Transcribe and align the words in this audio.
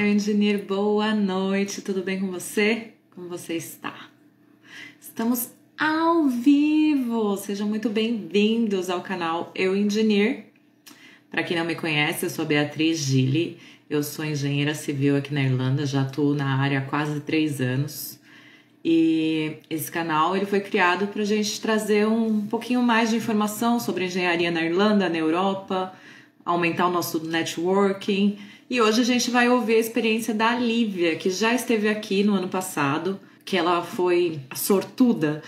eu 0.00 0.06
engenheiro, 0.06 0.64
boa 0.66 1.14
noite, 1.14 1.82
tudo 1.82 2.02
bem 2.02 2.18
com 2.18 2.30
você? 2.30 2.92
Como 3.14 3.28
você 3.28 3.52
está? 3.52 4.08
Estamos 4.98 5.50
ao 5.78 6.26
vivo! 6.26 7.36
Sejam 7.36 7.68
muito 7.68 7.90
bem-vindos 7.90 8.88
ao 8.88 9.02
canal 9.02 9.52
Eu 9.54 9.76
Engineer. 9.76 10.46
Para 11.30 11.42
quem 11.42 11.54
não 11.54 11.66
me 11.66 11.74
conhece, 11.74 12.24
eu 12.24 12.30
sou 12.30 12.46
Beatriz 12.46 12.98
Gili, 12.98 13.58
eu 13.90 14.02
sou 14.02 14.24
engenheira 14.24 14.74
civil 14.74 15.18
aqui 15.18 15.34
na 15.34 15.42
Irlanda, 15.42 15.84
já 15.84 16.00
atuo 16.00 16.32
na 16.32 16.58
área 16.58 16.78
há 16.78 16.82
quase 16.82 17.20
três 17.20 17.60
anos. 17.60 18.18
E 18.82 19.58
esse 19.68 19.92
canal 19.92 20.34
ele 20.34 20.46
foi 20.46 20.60
criado 20.60 21.08
para 21.08 21.20
a 21.20 21.26
gente 21.26 21.60
trazer 21.60 22.06
um 22.06 22.46
pouquinho 22.46 22.82
mais 22.82 23.10
de 23.10 23.16
informação 23.16 23.78
sobre 23.78 24.06
engenharia 24.06 24.50
na 24.50 24.62
Irlanda, 24.62 25.10
na 25.10 25.18
Europa, 25.18 25.92
aumentar 26.42 26.88
o 26.88 26.90
nosso 26.90 27.22
networking. 27.22 28.38
E 28.70 28.80
hoje 28.80 29.00
a 29.00 29.04
gente 29.04 29.32
vai 29.32 29.48
ouvir 29.48 29.74
a 29.74 29.78
experiência 29.80 30.32
da 30.32 30.54
Lívia, 30.54 31.16
que 31.16 31.28
já 31.28 31.52
esteve 31.52 31.88
aqui 31.88 32.22
no 32.22 32.34
ano 32.34 32.46
passado, 32.46 33.18
que 33.44 33.56
ela 33.56 33.82
foi 33.82 34.38
sortuda 34.54 35.42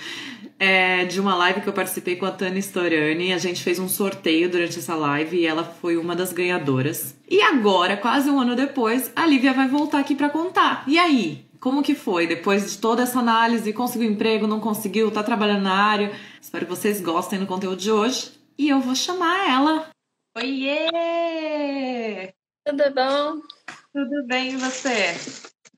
é, 0.58 1.04
de 1.04 1.20
uma 1.20 1.36
live 1.36 1.60
que 1.60 1.68
eu 1.68 1.72
participei 1.72 2.16
com 2.16 2.26
a 2.26 2.32
Tânia 2.32 2.58
Storani. 2.58 3.32
A 3.32 3.38
gente 3.38 3.62
fez 3.62 3.78
um 3.78 3.88
sorteio 3.88 4.50
durante 4.50 4.80
essa 4.80 4.96
live 4.96 5.36
e 5.36 5.46
ela 5.46 5.62
foi 5.62 5.96
uma 5.96 6.16
das 6.16 6.32
ganhadoras. 6.32 7.16
E 7.30 7.40
agora, 7.40 7.96
quase 7.96 8.28
um 8.28 8.40
ano 8.40 8.56
depois, 8.56 9.12
a 9.14 9.24
Lívia 9.24 9.52
vai 9.52 9.68
voltar 9.68 10.00
aqui 10.00 10.16
para 10.16 10.28
contar. 10.28 10.82
E 10.88 10.98
aí? 10.98 11.46
Como 11.60 11.80
que 11.80 11.94
foi? 11.94 12.26
Depois 12.26 12.72
de 12.72 12.78
toda 12.78 13.04
essa 13.04 13.20
análise, 13.20 13.72
conseguiu 13.72 14.10
emprego, 14.10 14.48
não 14.48 14.58
conseguiu, 14.58 15.12
tá 15.12 15.22
trabalhando 15.22 15.62
na 15.62 15.76
área? 15.76 16.10
Espero 16.40 16.66
que 16.66 16.70
vocês 16.74 17.00
gostem 17.00 17.38
do 17.38 17.46
conteúdo 17.46 17.76
de 17.76 17.92
hoje. 17.92 18.32
E 18.58 18.68
eu 18.68 18.80
vou 18.80 18.96
chamar 18.96 19.48
ela. 19.48 19.86
Oiê! 20.36 21.91
Tudo 22.72 22.90
bom? 22.94 23.42
Tudo 23.92 24.26
bem 24.26 24.52
e 24.52 24.56
você? 24.56 25.12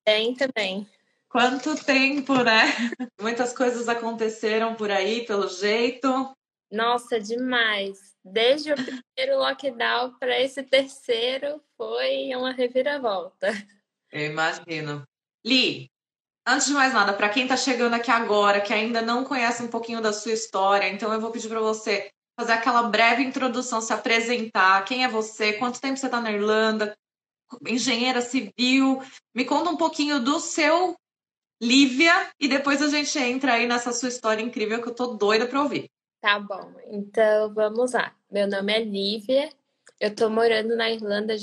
Bem 0.06 0.32
também. 0.32 0.88
Quanto 1.28 1.74
tempo, 1.74 2.34
né? 2.44 2.66
Muitas 3.20 3.52
coisas 3.52 3.88
aconteceram 3.88 4.76
por 4.76 4.92
aí, 4.92 5.26
pelo 5.26 5.48
jeito. 5.48 6.32
Nossa, 6.70 7.18
demais. 7.18 7.98
Desde 8.24 8.72
o 8.72 8.76
primeiro 8.76 9.40
lockdown 9.40 10.16
para 10.20 10.40
esse 10.40 10.62
terceiro 10.62 11.60
foi 11.76 12.30
uma 12.36 12.52
reviravolta. 12.52 13.48
Eu 14.12 14.26
imagino. 14.26 15.02
Li, 15.44 15.90
antes 16.46 16.68
de 16.68 16.74
mais 16.74 16.94
nada, 16.94 17.12
para 17.12 17.28
quem 17.28 17.42
está 17.42 17.56
chegando 17.56 17.94
aqui 17.94 18.12
agora, 18.12 18.60
que 18.60 18.72
ainda 18.72 19.02
não 19.02 19.24
conhece 19.24 19.64
um 19.64 19.68
pouquinho 19.68 20.00
da 20.00 20.12
sua 20.12 20.30
história, 20.30 20.88
então 20.88 21.12
eu 21.12 21.20
vou 21.20 21.32
pedir 21.32 21.48
para 21.48 21.58
você 21.58 22.13
fazer 22.38 22.52
aquela 22.52 22.82
breve 22.84 23.22
introdução, 23.22 23.80
se 23.80 23.92
apresentar. 23.92 24.84
Quem 24.84 25.04
é 25.04 25.08
você? 25.08 25.54
Quanto 25.54 25.80
tempo 25.80 25.96
você 25.96 26.06
está 26.06 26.20
na 26.20 26.32
Irlanda? 26.32 26.96
Engenheira 27.66 28.20
civil? 28.20 29.02
Me 29.34 29.44
conta 29.44 29.70
um 29.70 29.76
pouquinho 29.76 30.20
do 30.20 30.40
seu 30.40 30.96
Lívia 31.62 32.12
e 32.38 32.48
depois 32.48 32.82
a 32.82 32.88
gente 32.88 33.16
entra 33.18 33.54
aí 33.54 33.66
nessa 33.66 33.92
sua 33.92 34.08
história 34.08 34.42
incrível 34.42 34.82
que 34.82 34.88
eu 34.88 34.94
tô 34.94 35.14
doida 35.14 35.46
para 35.46 35.62
ouvir. 35.62 35.88
Tá 36.20 36.38
bom, 36.38 36.74
então 36.88 37.52
vamos 37.54 37.92
lá. 37.92 38.14
Meu 38.30 38.48
nome 38.48 38.72
é 38.72 38.82
Lívia, 38.82 39.50
eu 40.00 40.14
tô 40.14 40.28
morando 40.28 40.74
na 40.76 40.90
Irlanda, 40.90 41.34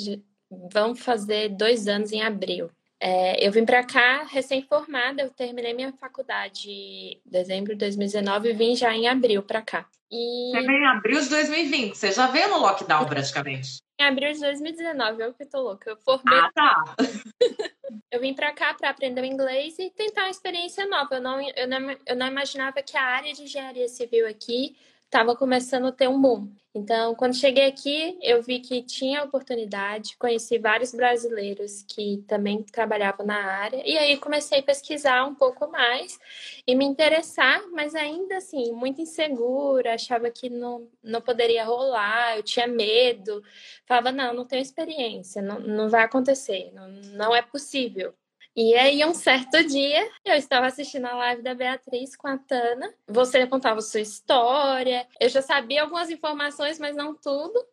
vão 0.72 0.95
fazer 0.95 1.50
dois 1.50 1.88
anos 1.88 2.12
em 2.12 2.22
abril. 2.22 2.69
É, 3.03 3.45
eu 3.45 3.52
vim 3.52 3.66
para 3.66 3.83
cá 3.83 4.25
recém-formada, 4.30 5.23
eu 5.23 5.31
terminei 5.31 5.73
minha 5.73 5.91
faculdade 5.94 6.69
em 6.69 7.19
dezembro 7.25 7.73
de 7.73 7.80
2019 7.80 8.49
e 8.49 8.53
vim 8.53 8.75
já 8.75 8.94
em 8.94 9.07
abril 9.07 9.41
para 9.41 9.59
cá. 9.59 9.88
E... 10.11 10.52
Você 10.52 10.61
veio 10.61 10.77
em 10.77 10.88
abril 10.88 11.19
de 11.19 11.29
2020, 11.29 11.95
você 11.95 12.11
já 12.11 12.27
veio 12.27 12.49
no 12.49 12.59
lockdown 12.59 13.07
praticamente. 13.07 13.79
Em 13.99 14.03
abril 14.03 14.31
de 14.33 14.39
2019, 14.41 15.23
eu 15.23 15.33
que 15.33 15.45
tô 15.45 15.61
louca. 15.61 15.89
Eu 15.89 15.97
formei. 15.97 16.38
Ah, 16.38 16.52
tá. 16.53 16.95
eu 18.11 18.19
vim 18.19 18.35
para 18.35 18.52
cá 18.52 18.75
para 18.75 18.91
aprender 18.91 19.22
o 19.22 19.25
inglês 19.25 19.79
e 19.79 19.89
tentar 19.89 20.23
uma 20.23 20.29
experiência 20.29 20.85
nova. 20.85 21.16
Eu 21.16 21.22
não, 21.22 21.41
eu, 21.41 21.67
não, 21.67 21.97
eu 22.06 22.16
não 22.16 22.28
imaginava 22.28 22.84
que 22.84 22.95
a 22.95 23.03
área 23.03 23.34
de 23.34 23.44
engenharia 23.44 23.88
civil 23.88 24.28
aqui 24.28 24.75
estava 25.11 25.35
começando 25.35 25.88
a 25.88 25.91
ter 25.91 26.07
um 26.07 26.22
boom. 26.22 26.47
Então, 26.73 27.13
quando 27.16 27.35
cheguei 27.35 27.66
aqui, 27.66 28.17
eu 28.22 28.41
vi 28.41 28.61
que 28.61 28.81
tinha 28.81 29.23
oportunidade, 29.23 30.16
conheci 30.17 30.57
vários 30.57 30.94
brasileiros 30.94 31.83
que 31.83 32.23
também 32.29 32.63
trabalhavam 32.63 33.25
na 33.25 33.35
área, 33.35 33.83
e 33.85 33.97
aí 33.97 34.16
comecei 34.16 34.59
a 34.59 34.63
pesquisar 34.63 35.25
um 35.25 35.35
pouco 35.35 35.69
mais 35.69 36.17
e 36.66 36.73
me 36.73 36.85
interessar, 36.85 37.61
mas 37.73 37.94
ainda 37.94 38.38
assim, 38.38 38.72
muito 38.72 39.01
insegura, 39.01 39.95
achava 39.95 40.31
que 40.31 40.49
não, 40.49 40.88
não 41.03 41.19
poderia 41.19 41.66
rolar, 41.66 42.38
eu 42.38 42.43
tinha 42.43 42.66
medo, 42.66 43.43
falava, 43.85 44.13
não, 44.13 44.33
não 44.33 44.45
tenho 44.45 44.61
experiência, 44.61 45.41
não, 45.41 45.59
não 45.59 45.89
vai 45.89 46.03
acontecer, 46.05 46.72
não, 46.73 46.88
não 46.88 47.35
é 47.35 47.41
possível. 47.41 48.13
E 48.53 48.75
aí, 48.75 49.03
um 49.06 49.13
certo 49.13 49.63
dia, 49.63 50.09
eu 50.25 50.35
estava 50.35 50.67
assistindo 50.67 51.06
a 51.06 51.16
live 51.16 51.41
da 51.41 51.53
Beatriz 51.53 52.17
com 52.17 52.28
a 52.28 52.38
Tana. 52.38 52.94
Você 53.07 53.47
contava 53.47 53.79
sua 53.79 54.01
história. 54.01 55.07
Eu 55.22 55.29
já 55.29 55.41
sabia 55.41 55.84
algumas 55.84 56.09
informações, 56.09 56.78
mas 56.78 56.94
não 56.94 57.16
tudo. 57.16 57.66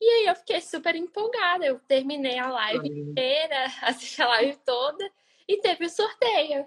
E 0.00 0.04
aí 0.04 0.26
eu 0.26 0.34
fiquei 0.34 0.60
super 0.60 0.96
empolgada. 0.96 1.64
Eu 1.64 1.78
terminei 1.80 2.36
a 2.36 2.50
live 2.50 2.88
inteira, 2.88 3.66
assisti 3.82 4.20
a 4.20 4.26
live 4.26 4.58
toda 4.64 5.08
e 5.46 5.58
teve 5.58 5.86
o 5.86 5.90
sorteio. 5.90 6.66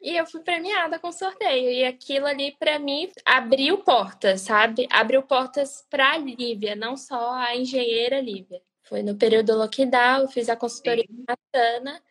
E 0.00 0.16
eu 0.16 0.26
fui 0.26 0.40
premiada 0.40 0.98
com 0.98 1.12
sorteio. 1.12 1.70
E 1.70 1.84
aquilo 1.84 2.26
ali, 2.26 2.56
para 2.58 2.78
mim, 2.78 3.10
abriu 3.22 3.78
portas, 3.78 4.42
sabe? 4.42 4.88
Abriu 4.90 5.22
portas 5.22 5.86
para 5.90 6.12
a 6.12 6.16
Lívia, 6.16 6.74
não 6.74 6.96
só 6.96 7.32
a 7.32 7.54
engenheira 7.54 8.18
Lívia. 8.18 8.62
Foi 8.82 9.02
no 9.02 9.14
período 9.16 9.52
do 9.52 9.58
lockdown, 9.58 10.22
eu 10.22 10.28
fiz 10.28 10.48
a 10.48 10.56
consultoria 10.56 11.04
Sim. 11.06 11.24
com 11.26 11.32
a 11.32 11.36
Tana. 11.52 12.02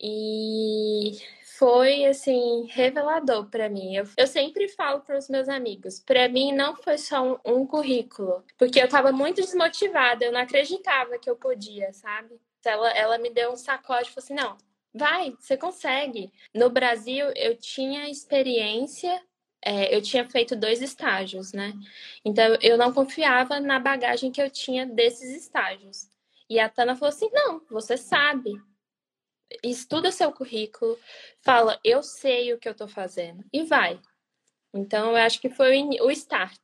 E 0.00 1.18
foi 1.58 2.04
assim 2.06 2.66
revelador 2.70 3.48
para 3.48 3.68
mim. 3.68 3.94
Eu, 3.94 4.04
eu, 4.16 4.26
sempre 4.26 4.68
falo 4.68 5.00
para 5.00 5.16
os 5.16 5.28
meus 5.28 5.48
amigos, 5.48 6.00
para 6.00 6.28
mim 6.28 6.52
não 6.52 6.74
foi 6.76 6.98
só 6.98 7.22
um, 7.22 7.38
um 7.60 7.66
currículo, 7.66 8.44
porque 8.58 8.80
eu 8.80 8.86
estava 8.86 9.12
muito 9.12 9.40
desmotivada, 9.40 10.24
eu 10.24 10.32
não 10.32 10.40
acreditava 10.40 11.18
que 11.18 11.30
eu 11.30 11.36
podia, 11.36 11.92
sabe? 11.92 12.40
Ela, 12.64 12.90
ela 12.90 13.18
me 13.18 13.30
deu 13.30 13.52
um 13.52 13.56
sacode, 13.56 14.10
falou 14.10 14.24
assim, 14.24 14.34
não, 14.34 14.56
vai, 14.92 15.36
você 15.38 15.56
consegue. 15.56 16.32
No 16.54 16.68
Brasil 16.70 17.26
eu 17.36 17.56
tinha 17.56 18.08
experiência 18.08 19.20
é, 19.64 19.94
eu 19.96 20.02
tinha 20.02 20.28
feito 20.28 20.56
dois 20.56 20.82
estágios, 20.82 21.52
né? 21.52 21.72
Então 22.24 22.58
eu 22.60 22.76
não 22.76 22.92
confiava 22.92 23.60
na 23.60 23.78
bagagem 23.78 24.32
que 24.32 24.42
eu 24.42 24.50
tinha 24.50 24.84
desses 24.84 25.30
estágios. 25.30 26.08
E 26.50 26.58
a 26.58 26.68
Tana 26.68 26.96
falou 26.96 27.10
assim: 27.10 27.30
não, 27.32 27.62
você 27.70 27.96
sabe, 27.96 28.60
estuda 29.62 30.12
seu 30.12 30.32
currículo, 30.32 30.98
fala, 31.42 31.78
eu 31.84 32.02
sei 32.02 32.52
o 32.52 32.58
que 32.58 32.68
eu 32.68 32.72
estou 32.72 32.88
fazendo, 32.88 33.44
e 33.52 33.64
vai. 33.64 34.00
Então, 34.74 35.10
eu 35.10 35.16
acho 35.16 35.40
que 35.40 35.50
foi 35.50 35.82
o 36.00 36.10
start. 36.10 36.60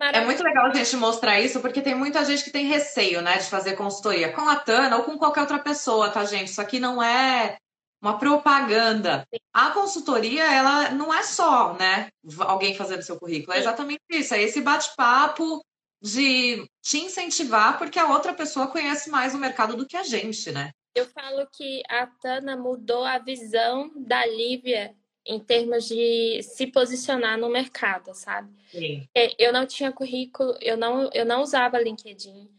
É 0.00 0.24
muito 0.24 0.42
legal 0.42 0.66
a 0.66 0.74
gente 0.74 0.96
mostrar 0.96 1.40
isso, 1.40 1.60
porque 1.60 1.80
tem 1.80 1.94
muita 1.94 2.24
gente 2.24 2.44
que 2.44 2.50
tem 2.50 2.66
receio, 2.66 3.22
né, 3.22 3.38
de 3.38 3.44
fazer 3.44 3.76
consultoria 3.76 4.32
com 4.32 4.42
a 4.42 4.56
Tana 4.56 4.96
ou 4.96 5.04
com 5.04 5.16
qualquer 5.16 5.42
outra 5.42 5.58
pessoa, 5.58 6.10
tá, 6.10 6.24
gente? 6.24 6.48
Isso 6.48 6.60
aqui 6.60 6.80
não 6.80 7.02
é 7.02 7.56
uma 8.02 8.18
propaganda. 8.18 9.26
A 9.52 9.70
consultoria, 9.70 10.44
ela 10.44 10.90
não 10.90 11.14
é 11.14 11.22
só, 11.22 11.74
né, 11.74 12.08
alguém 12.40 12.74
fazendo 12.74 13.02
seu 13.02 13.18
currículo, 13.18 13.54
é 13.54 13.60
exatamente 13.60 14.02
isso, 14.10 14.34
é 14.34 14.42
esse 14.42 14.60
bate-papo 14.60 15.64
de 16.02 16.68
te 16.82 16.98
incentivar, 16.98 17.78
porque 17.78 17.98
a 17.98 18.08
outra 18.08 18.34
pessoa 18.34 18.66
conhece 18.66 19.08
mais 19.08 19.32
o 19.32 19.38
mercado 19.38 19.74
do 19.74 19.86
que 19.86 19.96
a 19.96 20.02
gente, 20.02 20.52
né? 20.52 20.70
Eu 20.94 21.06
falo 21.06 21.46
que 21.52 21.82
a 21.88 22.06
Tana 22.06 22.56
mudou 22.56 23.04
a 23.04 23.18
visão 23.18 23.90
da 23.96 24.24
Lívia 24.26 24.94
em 25.26 25.40
termos 25.40 25.88
de 25.88 26.42
se 26.42 26.66
posicionar 26.66 27.38
no 27.38 27.48
mercado, 27.48 28.14
sabe? 28.14 28.52
Sim. 28.70 29.08
É, 29.14 29.34
eu 29.38 29.52
não 29.52 29.66
tinha 29.66 29.90
currículo, 29.90 30.56
eu 30.60 30.76
não, 30.76 31.10
eu 31.12 31.24
não 31.24 31.42
usava 31.42 31.80
LinkedIn. 31.80 32.50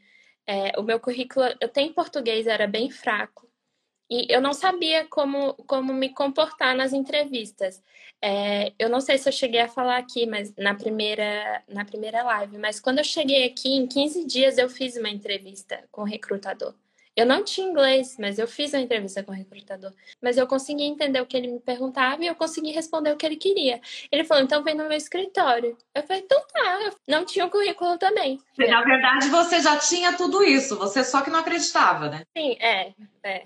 É, 0.47 0.79
o 0.79 0.83
meu 0.83 0.99
currículo, 0.99 1.45
eu 1.61 1.69
tenho 1.69 1.93
português, 1.93 2.47
era 2.47 2.67
bem 2.67 2.89
fraco. 2.89 3.47
E 4.09 4.27
eu 4.29 4.39
não 4.39 4.53
sabia 4.53 5.05
como, 5.07 5.53
como 5.65 5.93
me 5.93 6.09
comportar 6.09 6.75
nas 6.75 6.93
entrevistas. 6.93 7.81
É, 8.21 8.73
eu 8.77 8.89
não 8.89 9.01
sei 9.01 9.17
se 9.17 9.27
eu 9.27 9.33
cheguei 9.33 9.61
a 9.61 9.67
falar 9.67 9.97
aqui, 9.97 10.25
mas 10.25 10.53
na 10.55 10.75
primeira, 10.75 11.63
na 11.67 11.85
primeira 11.85 12.23
live, 12.23 12.57
mas 12.57 12.79
quando 12.79 12.99
eu 12.99 13.03
cheguei 13.03 13.45
aqui, 13.45 13.69
em 13.69 13.87
15 13.87 14.25
dias 14.25 14.57
eu 14.57 14.69
fiz 14.69 14.95
uma 14.95 15.09
entrevista 15.09 15.83
com 15.91 16.01
o 16.01 16.05
recrutador. 16.05 16.75
Eu 17.15 17.25
não 17.25 17.43
tinha 17.43 17.67
inglês, 17.67 18.17
mas 18.19 18.37
eu 18.37 18.47
fiz 18.47 18.73
uma 18.73 18.81
entrevista 18.81 19.23
com 19.23 19.31
o 19.31 19.35
recrutador. 19.35 19.93
Mas 20.21 20.37
eu 20.37 20.45
consegui 20.45 20.83
entender 20.83 21.21
o 21.21 21.25
que 21.25 21.37
ele 21.37 21.47
me 21.47 21.59
perguntava 21.59 22.23
e 22.23 22.27
eu 22.27 22.35
consegui 22.35 22.71
responder 22.71 23.11
o 23.11 23.15
que 23.15 23.25
ele 23.25 23.37
queria. 23.37 23.79
Ele 24.11 24.23
falou, 24.23 24.43
então 24.43 24.63
vem 24.63 24.75
no 24.75 24.87
meu 24.87 24.97
escritório. 24.97 25.77
Eu 25.93 26.03
falei, 26.03 26.23
então 26.23 26.41
tá. 26.51 26.79
Eu 26.83 26.93
não 27.07 27.25
tinha 27.25 27.45
o 27.45 27.47
um 27.47 27.51
currículo 27.51 27.97
também. 27.97 28.39
Na 28.57 28.83
verdade, 28.83 29.29
você 29.29 29.61
já 29.61 29.77
tinha 29.77 30.13
tudo 30.13 30.43
isso, 30.43 30.77
você 30.77 31.03
só 31.03 31.21
que 31.21 31.29
não 31.29 31.39
acreditava, 31.39 32.09
né? 32.09 32.23
Sim, 32.37 32.57
é. 32.59 32.93
é. 33.23 33.43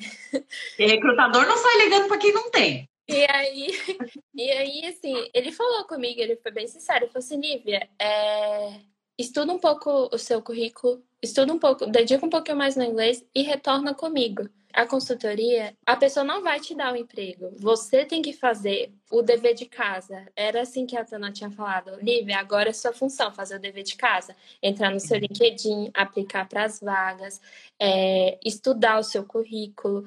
E 0.79 0.85
recrutador 0.85 1.45
não 1.45 1.57
sai 1.57 1.77
ligando 1.77 2.07
para 2.07 2.17
quem 2.17 2.33
não 2.33 2.49
tem. 2.49 2.89
E 3.07 3.25
aí, 3.27 3.67
e 4.35 4.51
aí, 4.51 4.85
assim, 4.85 5.29
ele 5.33 5.51
falou 5.51 5.83
comigo, 5.85 6.21
ele 6.21 6.35
foi 6.35 6.51
bem 6.51 6.67
sincero, 6.67 7.05
ele 7.05 7.11
falou 7.11 7.25
assim, 7.25 7.39
Lívia, 7.39 7.89
é, 7.99 8.79
estuda 9.19 9.51
um 9.51 9.59
pouco 9.59 10.09
o 10.13 10.17
seu 10.17 10.41
currículo, 10.41 11.03
estuda 11.21 11.53
um 11.53 11.59
pouco, 11.59 11.85
dedica 11.85 12.25
um 12.25 12.29
pouquinho 12.29 12.57
mais 12.57 12.77
no 12.77 12.83
inglês 12.83 13.23
e 13.35 13.41
retorna 13.41 13.93
comigo. 13.93 14.49
A 14.71 14.85
consultoria, 14.85 15.75
a 15.83 15.95
pessoa 15.95 16.23
não 16.23 16.43
vai 16.43 16.59
te 16.59 16.75
dar 16.75 16.91
o 16.91 16.93
um 16.93 16.95
emprego. 16.95 17.51
Você 17.57 18.05
tem 18.05 18.21
que 18.21 18.31
fazer 18.31 18.93
o 19.11 19.23
dever 19.23 19.55
de 19.55 19.65
casa. 19.65 20.27
Era 20.35 20.61
assim 20.61 20.85
que 20.85 20.95
a 20.95 21.03
Tana 21.03 21.31
tinha 21.31 21.49
falado. 21.49 21.99
Lívia, 21.99 22.37
agora 22.37 22.69
é 22.69 22.73
sua 22.73 22.93
função 22.93 23.33
fazer 23.33 23.55
o 23.55 23.59
dever 23.59 23.83
de 23.83 23.95
casa. 23.95 24.35
Entrar 24.61 24.91
no 24.91 24.99
seu 24.99 25.17
uhum. 25.17 25.23
LinkedIn, 25.23 25.89
aplicar 25.91 26.47
para 26.47 26.65
as 26.65 26.79
vagas, 26.79 27.41
é, 27.79 28.37
estudar 28.45 28.99
o 28.99 29.03
seu 29.03 29.25
currículo. 29.25 30.05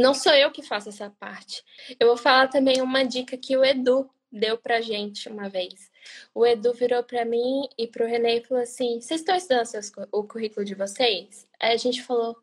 Não 0.00 0.14
sou 0.14 0.32
eu 0.32 0.50
que 0.50 0.62
faço 0.62 0.88
essa 0.88 1.10
parte. 1.10 1.62
Eu 2.00 2.08
vou 2.08 2.16
falar 2.16 2.48
também 2.48 2.80
uma 2.80 3.04
dica 3.04 3.36
que 3.36 3.58
o 3.58 3.64
Edu 3.64 4.08
deu 4.32 4.56
pra 4.56 4.80
gente 4.80 5.28
uma 5.28 5.50
vez. 5.50 5.91
O 6.34 6.46
Edu 6.46 6.72
virou 6.72 7.02
para 7.02 7.24
mim 7.24 7.68
e 7.78 7.86
pro 7.86 8.06
René 8.06 8.36
e 8.36 8.44
falou 8.44 8.62
assim: 8.62 9.00
Vocês 9.00 9.20
estão 9.20 9.36
estudando 9.36 9.66
seus, 9.66 9.92
o 10.10 10.24
currículo 10.24 10.64
de 10.64 10.74
vocês? 10.74 11.46
Aí 11.60 11.72
a 11.72 11.76
gente 11.76 12.02
falou: 12.02 12.36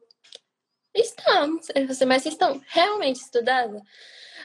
Estamos. 0.94 1.70
Ele 1.70 1.86
falou 1.86 1.92
assim: 1.92 2.06
Mas 2.06 2.24
vocês 2.24 2.36
estão 2.36 2.62
realmente 2.68 3.18
estudando? 3.18 3.82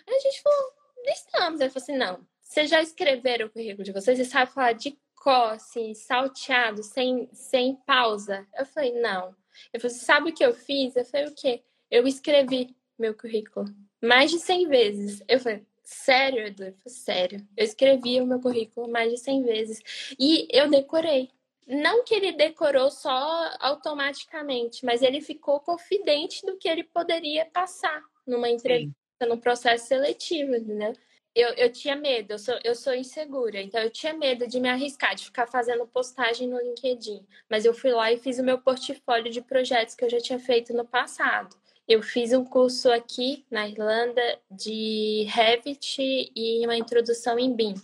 Aí 0.07 0.15
a 0.15 0.21
gente 0.21 0.43
falou: 0.43 0.73
Estamos. 1.07 1.61
Ele 1.61 1.71
falou 1.71 1.83
assim: 1.83 1.97
Não. 1.97 2.27
Vocês 2.41 2.71
já 2.71 2.81
escreveram 2.83 3.47
o 3.47 3.51
currículo 3.51 3.85
de 3.85 3.93
vocês? 3.93 4.17
Vocês 4.19 4.29
sabem 4.29 4.53
falar 4.53 4.73
de 4.73 4.99
có, 5.17 5.51
assim, 5.51 5.95
salteado, 5.95 6.83
sem, 6.83 7.29
sem 7.33 7.77
pausa? 7.87 8.47
Eu 8.59 8.67
falei: 8.67 8.93
Não. 8.93 9.35
Ele 9.73 9.81
falou 9.81 9.95
assim: 9.95 10.05
Sabe 10.05 10.31
o 10.31 10.35
que 10.35 10.45
eu 10.45 10.55
fiz? 10.55 10.97
Eu 10.97 11.05
falei: 11.05 11.27
O 11.27 11.35
quê? 11.35 11.63
Eu 11.91 12.07
escrevi 12.07 12.77
meu 12.99 13.15
currículo 13.15 13.67
mais 14.05 14.31
de 14.31 14.39
100 14.39 14.69
vezes. 14.69 15.23
Eu 15.27 15.41
falei: 15.41 15.67
Sério, 15.85 16.47
Edu? 16.47 16.75
Sério. 16.87 17.47
Eu 17.57 17.65
escrevi 17.65 18.21
o 18.21 18.27
meu 18.27 18.41
currículo 18.41 18.91
mais 18.91 19.13
de 19.13 19.19
100 19.19 19.43
vezes. 19.43 19.83
E 20.19 20.49
eu 20.51 20.69
decorei. 20.69 21.31
Não 21.67 22.05
que 22.05 22.15
ele 22.15 22.33
decorou 22.33 22.91
só 22.91 23.51
automaticamente, 23.61 24.85
mas 24.85 25.03
ele 25.03 25.21
ficou 25.21 25.61
confidente 25.61 26.45
do 26.45 26.57
que 26.57 26.69
ele 26.69 26.85
poderia 26.85 27.47
passar 27.47 28.03
numa 28.27 28.51
entrevista, 28.51 28.95
Sim. 29.23 29.29
no 29.29 29.39
processo 29.39 29.87
seletivo, 29.87 30.55
entendeu? 30.55 30.93
Eu, 31.35 31.49
eu 31.55 31.73
tinha 31.73 31.97
medo, 31.97 32.33
eu 32.33 32.39
sou, 32.39 32.55
eu 32.63 32.75
sou 32.75 32.95
insegura, 32.95 33.61
então 33.61 33.81
eu 33.81 33.91
tinha 33.91 34.13
medo 34.13 34.47
de 34.47 34.61
me 34.61 34.69
arriscar, 34.69 35.17
de 35.17 35.25
ficar 35.25 35.49
fazendo 35.49 35.87
postagem 35.87 36.49
no 36.49 36.61
LinkedIn. 36.61 37.27
Mas 37.51 37.65
eu 37.65 37.75
fui 37.75 37.91
lá 37.91 38.13
e 38.13 38.19
fiz 38.19 38.39
o 38.39 38.45
meu 38.45 38.59
portfólio 38.59 39.33
de 39.33 39.41
projetos 39.41 39.95
que 39.95 40.05
eu 40.05 40.11
já 40.11 40.19
tinha 40.19 40.39
feito 40.39 40.73
no 40.73 40.85
passado. 40.85 41.57
Eu 41.87 42.03
fiz 42.03 42.33
um 42.33 42.45
curso 42.45 42.91
aqui 42.91 43.45
na 43.51 43.69
Irlanda 43.69 44.23
de 44.51 45.27
Revit 45.29 46.33
e 46.35 46.65
uma 46.65 46.77
introdução 46.77 47.39
em 47.39 47.55
BIM. 47.55 47.75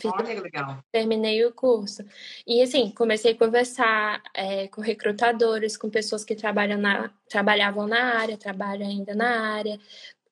Fiz, 0.00 0.12
Olha 0.12 0.34
que 0.34 0.40
legal. 0.40 0.84
Terminei 0.92 1.44
o 1.44 1.52
curso. 1.52 2.04
E 2.46 2.62
assim, 2.62 2.90
comecei 2.92 3.32
a 3.32 3.36
conversar 3.36 4.22
é, 4.32 4.68
com 4.68 4.80
recrutadores, 4.80 5.76
com 5.76 5.90
pessoas 5.90 6.24
que 6.24 6.36
trabalham 6.36 6.78
na, 6.78 7.12
trabalhavam 7.28 7.86
na 7.88 8.16
área, 8.16 8.38
trabalham 8.38 8.88
ainda 8.88 9.14
na 9.14 9.54
área. 9.54 9.78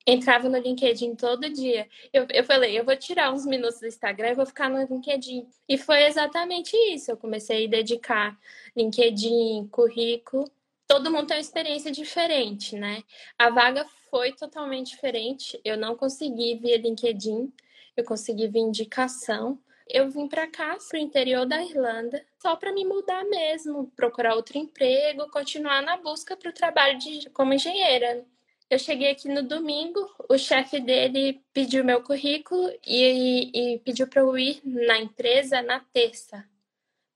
Entrava 0.06 0.48
no 0.48 0.56
LinkedIn 0.56 1.16
todo 1.16 1.52
dia. 1.52 1.88
Eu, 2.12 2.26
eu 2.32 2.44
falei, 2.44 2.78
eu 2.78 2.84
vou 2.84 2.96
tirar 2.96 3.32
uns 3.32 3.44
minutos 3.44 3.80
do 3.80 3.88
Instagram 3.88 4.30
e 4.30 4.34
vou 4.34 4.46
ficar 4.46 4.70
no 4.70 4.82
LinkedIn. 4.86 5.46
E 5.69 5.76
foi 5.76 6.04
exatamente 6.04 6.76
isso. 6.94 7.10
Eu 7.10 7.16
comecei 7.16 7.66
a 7.66 7.70
dedicar 7.70 8.38
LinkedIn, 8.76 9.66
currículo 9.69 10.48
todo 10.88 11.11
mundo 11.11 11.26
tem 11.26 11.37
uma 11.37 11.43
experiência 11.43 11.93
diferente, 11.93 12.75
né? 12.75 13.05
A 13.38 13.50
vaga 13.50 13.87
foi 14.11 14.32
totalmente 14.32 14.88
diferente. 14.88 15.61
Eu 15.62 15.76
não 15.76 15.94
consegui 15.94 16.56
via 16.56 16.79
LinkedIn, 16.79 17.52
eu 17.94 18.05
consegui 18.05 18.49
via 18.49 18.62
indicação. 18.62 19.61
Eu 19.87 20.11
vim 20.11 20.26
para 20.26 20.46
cá, 20.46 20.76
para 20.88 20.99
o 20.99 21.02
interior 21.02 21.46
da 21.46 21.62
Irlanda, 21.62 22.25
só 22.43 22.56
para 22.56 22.73
me 22.73 22.85
mudar 22.85 23.25
mesmo, 23.25 23.90
procurar 23.96 24.35
outro 24.35 24.58
emprego, 24.58 25.31
continuar 25.31 25.82
na 25.82 25.96
busca 25.96 26.37
para 26.37 26.50
o 26.50 26.55
trabalho 26.55 26.99
de, 26.99 27.31
como 27.31 27.55
engenheira. 27.55 28.25
Eu 28.69 28.79
cheguei 28.79 29.11
aqui 29.11 29.29
no 29.29 29.43
domingo, 29.43 30.06
o 30.29 30.37
chefe 30.37 30.79
dele 30.79 31.40
pediu 31.55 31.85
meu 31.85 32.02
currículo 32.02 32.70
e, 32.87 33.50
e 33.75 33.79
pediu 33.79 34.06
para 34.06 34.20
eu 34.20 34.37
ir 34.37 34.61
na 34.64 34.99
empresa 34.99 35.62
na 35.62 35.81
terça 35.81 36.46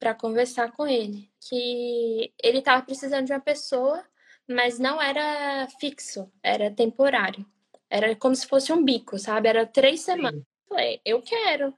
para 0.02 0.14
conversar 0.14 0.72
com 0.72 0.84
ele, 0.84 1.30
que 1.48 2.34
ele 2.42 2.58
estava 2.58 2.82
precisando 2.82 3.26
de 3.26 3.32
uma 3.32 3.38
pessoa, 3.38 4.04
mas 4.48 4.76
não 4.76 5.00
era 5.00 5.68
fixo, 5.78 6.28
era 6.42 6.72
temporário. 6.72 7.46
Era 7.88 8.16
como 8.16 8.34
se 8.34 8.48
fosse 8.48 8.72
um 8.72 8.84
bico, 8.84 9.16
sabe? 9.16 9.48
Era 9.48 9.64
três 9.64 10.00
semanas. 10.00 10.40
Sim. 10.40 10.46
Falei, 10.68 11.00
eu 11.04 11.22
quero. 11.22 11.72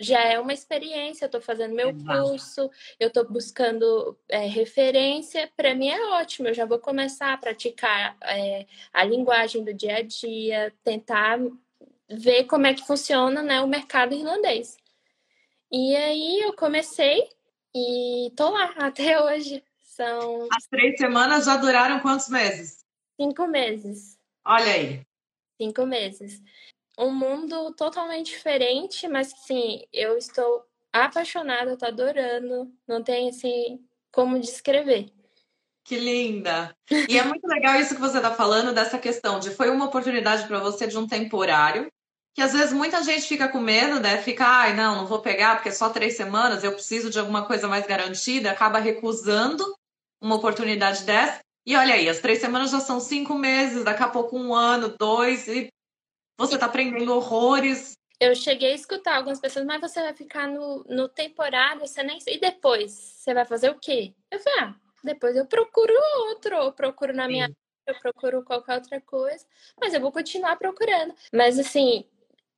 Já 0.00 0.20
é 0.20 0.40
uma 0.40 0.54
experiência, 0.54 1.24
eu 1.24 1.26
estou 1.26 1.42
fazendo 1.42 1.74
meu 1.74 1.90
Exato. 1.90 2.22
curso, 2.22 2.70
eu 2.98 3.08
estou 3.08 3.28
buscando 3.28 4.18
é, 4.30 4.46
referência, 4.46 5.50
para 5.54 5.74
mim 5.74 5.88
é 5.88 6.06
ótimo, 6.14 6.48
eu 6.48 6.54
já 6.54 6.64
vou 6.64 6.78
começar 6.78 7.34
a 7.34 7.38
praticar 7.38 8.16
é, 8.22 8.64
a 8.94 9.04
linguagem 9.04 9.62
do 9.62 9.74
dia 9.74 9.98
a 9.98 10.02
dia, 10.02 10.72
tentar 10.82 11.38
ver 12.08 12.44
como 12.44 12.66
é 12.66 12.72
que 12.72 12.86
funciona 12.86 13.42
né, 13.42 13.60
o 13.60 13.68
mercado 13.68 14.14
irlandês. 14.14 14.78
E 15.70 15.96
aí 15.96 16.40
eu 16.40 16.54
comecei 16.54 17.28
e 17.74 18.32
tô 18.36 18.50
lá 18.50 18.72
até 18.78 19.22
hoje. 19.22 19.62
São. 19.82 20.46
As 20.52 20.66
três 20.66 20.98
semanas 20.98 21.46
já 21.46 21.56
duraram 21.56 22.00
quantos 22.00 22.28
meses? 22.28 22.84
Cinco 23.18 23.46
meses. 23.46 24.18
Olha 24.44 24.72
aí. 24.72 25.06
Cinco 25.60 25.86
meses. 25.86 26.42
Um 26.98 27.10
mundo 27.10 27.72
totalmente 27.74 28.26
diferente, 28.26 29.08
mas 29.08 29.32
sim, 29.46 29.82
eu 29.92 30.18
estou 30.18 30.64
apaixonada, 30.92 31.76
tô 31.76 31.86
adorando. 31.86 32.70
Não 32.86 33.02
tem 33.02 33.30
assim 33.30 33.82
como 34.12 34.38
descrever. 34.38 35.10
Que 35.84 35.96
linda! 35.98 36.76
E 37.08 37.16
é 37.16 37.22
muito 37.22 37.46
legal 37.46 37.76
isso 37.76 37.94
que 37.94 38.00
você 38.00 38.16
está 38.16 38.34
falando 38.34 38.74
dessa 38.74 38.98
questão 38.98 39.38
de 39.38 39.50
foi 39.50 39.70
uma 39.70 39.86
oportunidade 39.86 40.46
para 40.46 40.58
você 40.58 40.86
de 40.86 40.98
um 40.98 41.06
temporário 41.06 41.88
que 42.36 42.42
às 42.42 42.52
vezes 42.52 42.70
muita 42.70 43.02
gente 43.02 43.26
fica 43.26 43.48
com 43.48 43.58
medo, 43.58 43.98
né? 43.98 44.18
Fica, 44.18 44.46
ai, 44.46 44.76
não, 44.76 44.94
não 44.94 45.06
vou 45.06 45.20
pegar 45.20 45.54
porque 45.54 45.70
é 45.70 45.72
só 45.72 45.88
três 45.88 46.18
semanas, 46.18 46.62
eu 46.62 46.72
preciso 46.72 47.08
de 47.08 47.18
alguma 47.18 47.46
coisa 47.46 47.66
mais 47.66 47.86
garantida, 47.86 48.50
acaba 48.50 48.78
recusando 48.78 49.64
uma 50.20 50.36
oportunidade 50.36 51.04
dessa. 51.04 51.40
E 51.64 51.74
olha 51.74 51.94
aí, 51.94 52.06
as 52.06 52.20
três 52.20 52.38
semanas 52.38 52.70
já 52.70 52.78
são 52.78 53.00
cinco 53.00 53.34
meses, 53.34 53.84
daqui 53.84 54.02
a 54.02 54.08
pouco 54.08 54.38
um 54.38 54.54
ano, 54.54 54.94
dois, 54.98 55.48
e 55.48 55.68
você 56.38 56.56
está 56.56 56.66
aprendendo 56.66 57.14
horrores. 57.14 57.94
Eu 58.20 58.34
cheguei 58.34 58.72
a 58.72 58.76
escutar 58.76 59.16
algumas 59.16 59.40
pessoas, 59.40 59.64
mas 59.64 59.80
você 59.80 60.02
vai 60.02 60.12
ficar 60.12 60.46
no, 60.46 60.84
no 60.90 61.08
temporário, 61.08 61.80
você 61.80 62.02
nem 62.02 62.18
E 62.26 62.38
depois? 62.38 62.92
Você 62.92 63.32
vai 63.32 63.46
fazer 63.46 63.70
o 63.70 63.80
quê? 63.80 64.14
Eu 64.30 64.38
falei, 64.40 64.60
ah, 64.60 64.74
depois 65.02 65.36
eu 65.36 65.46
procuro 65.46 65.94
outro, 66.28 66.54
eu 66.54 66.72
procuro 66.72 67.14
na 67.14 67.26
minha 67.26 67.50
eu 67.86 67.94
procuro 68.00 68.42
qualquer 68.42 68.74
outra 68.74 69.00
coisa, 69.00 69.46
mas 69.80 69.94
eu 69.94 70.00
vou 70.00 70.10
continuar 70.10 70.56
procurando. 70.56 71.14
Mas 71.32 71.58
assim, 71.58 72.04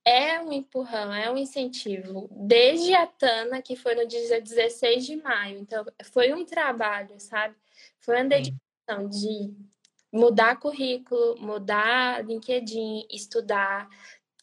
é 0.09 0.41
um 0.41 0.51
empurrão, 0.51 1.13
é 1.13 1.29
um 1.29 1.37
incentivo. 1.37 2.27
Desde 2.31 2.95
a 2.95 3.05
Tana, 3.05 3.61
que 3.61 3.75
foi 3.75 3.93
no 3.93 4.07
dia 4.07 4.41
16 4.41 5.05
de 5.05 5.15
maio. 5.17 5.59
Então, 5.59 5.85
foi 6.11 6.33
um 6.33 6.43
trabalho, 6.43 7.19
sabe? 7.19 7.55
Foi 7.99 8.15
uma 8.15 8.25
dedicação 8.25 9.07
de 9.07 9.53
mudar 10.11 10.59
currículo, 10.59 11.39
mudar 11.39 12.25
LinkedIn, 12.25 13.05
estudar, 13.11 13.87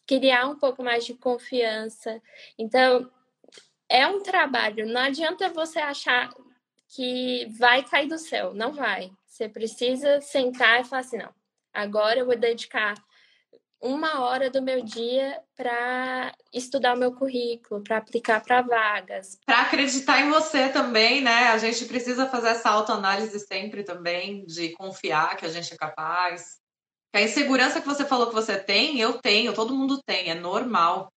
criar 0.05 0.47
um 0.47 0.57
pouco 0.57 0.81
mais 0.81 1.05
de 1.05 1.13
confiança. 1.13 2.21
Então, 2.57 3.11
é 3.89 4.07
um 4.07 4.23
trabalho. 4.23 4.87
Não 4.87 5.01
adianta 5.01 5.49
você 5.49 5.79
achar 5.79 6.33
que 6.87 7.45
vai 7.59 7.83
cair 7.83 8.07
do 8.07 8.17
céu. 8.17 8.53
Não 8.53 8.71
vai. 8.71 9.11
Você 9.25 9.49
precisa 9.49 10.21
sentar 10.21 10.79
e 10.79 10.85
falar 10.85 11.01
assim: 11.01 11.17
não, 11.17 11.33
agora 11.73 12.19
eu 12.19 12.25
vou 12.25 12.37
dedicar 12.37 12.95
uma 13.81 14.21
hora 14.21 14.49
do 14.49 14.61
meu 14.61 14.83
dia 14.83 15.39
para 15.55 16.33
estudar 16.51 16.95
o 16.95 16.97
meu 16.97 17.13
currículo, 17.13 17.83
para 17.83 17.97
aplicar 17.97 18.41
para 18.43 18.61
vagas. 18.61 19.37
Para 19.45 19.61
acreditar 19.61 20.21
em 20.21 20.29
você 20.29 20.69
também, 20.69 21.21
né? 21.21 21.49
A 21.49 21.57
gente 21.57 21.85
precisa 21.85 22.27
fazer 22.27 22.49
essa 22.49 22.69
autoanálise 22.69 23.39
sempre 23.39 23.83
também, 23.83 24.45
de 24.45 24.69
confiar 24.73 25.37
que 25.37 25.45
a 25.45 25.49
gente 25.49 25.73
é 25.73 25.77
capaz. 25.77 26.57
A 27.13 27.21
insegurança 27.21 27.79
que 27.79 27.87
você 27.87 28.05
falou 28.05 28.27
que 28.27 28.35
você 28.35 28.57
tem, 28.57 28.99
eu 28.99 29.19
tenho, 29.19 29.53
todo 29.53 29.75
mundo 29.75 30.01
tem, 30.05 30.29
é 30.29 30.35
normal. 30.35 31.11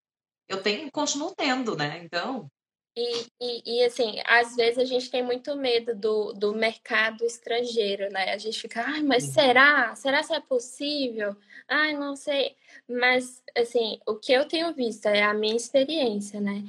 Eu 0.49 0.63
tenho, 0.63 0.91
continuo 0.91 1.35
tendo, 1.35 1.77
né? 1.77 2.01
Então. 2.05 2.51
E, 2.97 3.27
e, 3.41 3.79
e, 3.79 3.85
assim, 3.85 4.21
às 4.27 4.57
vezes 4.57 4.79
a 4.79 4.85
gente 4.85 5.11
tem 5.11 5.23
muito 5.23 5.55
medo 5.57 5.95
do, 5.95 6.33
do 6.33 6.53
mercado 6.55 7.25
estrangeiro, 7.25 8.11
né? 8.11 8.33
A 8.33 8.39
gente 8.39 8.61
fica, 8.61 8.83
ai, 8.83 9.03
mas 9.03 9.25
será? 9.25 9.95
Será 9.95 10.25
que 10.25 10.33
é 10.33 10.41
possível? 10.41 11.37
Ai, 11.69 11.95
não 11.95 12.17
sei. 12.17 12.57
Mas, 12.89 13.43
assim, 13.57 14.01
o 14.07 14.17
que 14.17 14.33
eu 14.33 14.47
tenho 14.47 14.75
visto 14.75 15.07
é 15.07 15.23
a 15.23 15.33
minha 15.33 15.57
experiência, 15.57 16.41
né? 16.41 16.65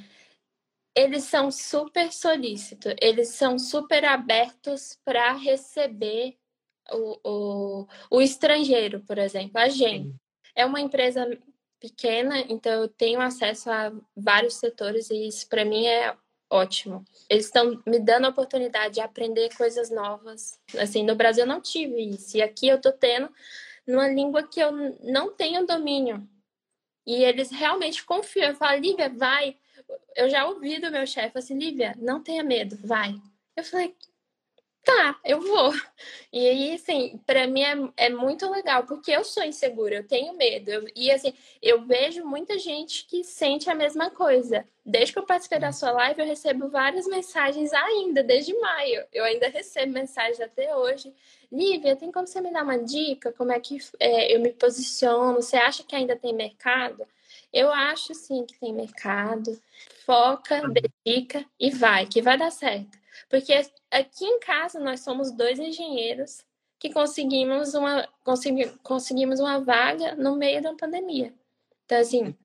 Eles 0.96 1.24
são 1.24 1.50
super 1.50 2.12
solícitos, 2.12 2.94
eles 3.02 3.30
são 3.30 3.58
super 3.58 4.06
abertos 4.06 5.00
para 5.06 5.34
receber 5.34 6.38
o, 6.92 7.20
o, 7.24 7.88
o 8.10 8.22
estrangeiro, 8.22 9.02
por 9.02 9.18
exemplo, 9.18 9.58
a 9.58 9.70
gente. 9.70 10.14
É 10.56 10.66
uma 10.66 10.82
empresa 10.82 11.26
pequena, 11.82 12.40
então 12.48 12.72
eu 12.72 12.88
tenho 12.88 13.20
acesso 13.20 13.70
a 13.70 13.92
vários 14.16 14.54
setores 14.54 15.10
e 15.10 15.28
isso 15.28 15.50
para 15.50 15.66
mim 15.66 15.88
é 15.88 16.16
ótimo. 16.48 17.04
Eles 17.28 17.46
estão 17.46 17.82
me 17.88 18.00
dando 18.00 18.26
a 18.26 18.30
oportunidade 18.30 18.96
de 18.96 19.02
aprender 19.02 19.56
coisas 19.56 19.90
novas. 19.90 20.60
Assim, 20.78 21.04
no 21.04 21.16
Brasil 21.16 21.44
eu 21.44 21.48
não 21.48 21.60
tive 21.60 22.00
isso. 22.02 22.38
E 22.38 22.42
aqui 22.42 22.68
eu 22.68 22.80
tô 22.80 22.92
tendo 22.92 23.30
numa 23.88 24.08
língua 24.08 24.48
que 24.48 24.60
eu 24.60 24.72
não 25.02 25.34
tenho 25.34 25.66
domínio. 25.66 26.28
E 27.08 27.24
eles 27.24 27.50
realmente 27.50 28.06
confiam. 28.06 28.50
Eu 28.50 28.56
falo, 28.56 28.80
Lívia, 28.80 29.10
vai. 29.10 29.58
Eu 30.16 30.30
já 30.30 30.46
ouvi 30.46 30.80
do 30.80 30.92
meu 30.92 31.08
chefe 31.08 31.38
assim, 31.38 31.58
Lívia, 31.58 31.96
não 31.98 32.22
tenha 32.22 32.44
medo, 32.44 32.78
vai. 32.84 33.16
Eu 33.56 33.64
falei, 33.64 33.96
tá, 34.84 35.20
eu 35.24 35.40
vou. 35.40 35.74
E 36.34 36.48
aí, 36.48 36.74
assim, 36.74 37.20
para 37.26 37.48
mim 37.48 37.62
é, 37.62 38.06
é 38.06 38.10
muito 38.10 38.50
legal, 38.50 38.86
porque 38.86 39.12
eu 39.12 39.24
sou 39.24 39.44
insegura, 39.44 39.96
eu 39.96 40.08
tenho 40.08 40.34
medo. 40.38 40.72
Eu, 40.72 40.88
e 40.96 41.12
assim, 41.12 41.34
eu 41.62 41.82
vejo 41.86 42.26
muita 42.26 42.58
gente 42.58 43.06
que 43.06 43.24
sente 43.24 43.70
a 43.70 43.76
mesma 43.76 44.10
coisa. 44.10 44.66
Desde 44.86 45.14
que 45.14 45.20
eu 45.20 45.26
participei 45.26 45.60
da 45.60 45.72
sua 45.72 45.92
live, 45.92 46.22
eu 46.22 46.26
recebo 46.28 46.70
várias 46.70 47.06
mensagens 47.06 47.72
ainda, 47.74 48.24
desde 48.24 48.54
maio. 48.60 49.06
Eu 49.14 49.24
ainda 49.24 49.48
recebo 49.50 49.94
mensagens 49.94 50.40
até 50.40 50.76
hoje. 50.76 51.14
Lívia, 51.52 51.96
tem 51.96 52.12
como 52.12 52.26
você 52.26 52.40
me 52.42 52.52
dar 52.52 52.64
uma 52.64 52.78
dica? 52.78 53.32
Como 53.34 53.52
é 53.52 53.60
que 53.60 53.78
é, 54.00 54.34
eu 54.36 54.40
me 54.40 54.54
posiciono? 54.54 55.42
Você 55.42 55.58
acha 55.58 55.84
que 55.84 55.96
ainda 55.96 56.16
tem 56.16 56.34
mercado? 56.34 57.06
Eu 57.54 57.72
acho 57.72 58.14
sim 58.14 58.46
que 58.46 58.58
tem 58.60 58.74
mercado. 58.74 59.62
Foca, 60.06 60.62
dedica 60.70 61.46
e 61.60 61.70
vai, 61.70 62.06
que 62.06 62.22
vai 62.22 62.38
dar 62.38 62.52
certo. 62.52 63.01
Porque 63.32 63.54
aqui 63.90 64.26
em 64.26 64.40
casa 64.42 64.78
nós 64.78 65.00
somos 65.00 65.32
dois 65.32 65.58
engenheiros 65.58 66.44
que 66.78 66.92
conseguimos 66.92 67.74
uma, 67.74 68.08
consegui, 68.26 68.68
conseguimos 68.84 69.40
uma 69.40 69.60
vaga 69.60 70.16
no 70.16 70.36
meio 70.36 70.62
da 70.62 70.76
pandemia. 70.76 71.34
Então, 71.86 71.98
assim. 71.98 72.36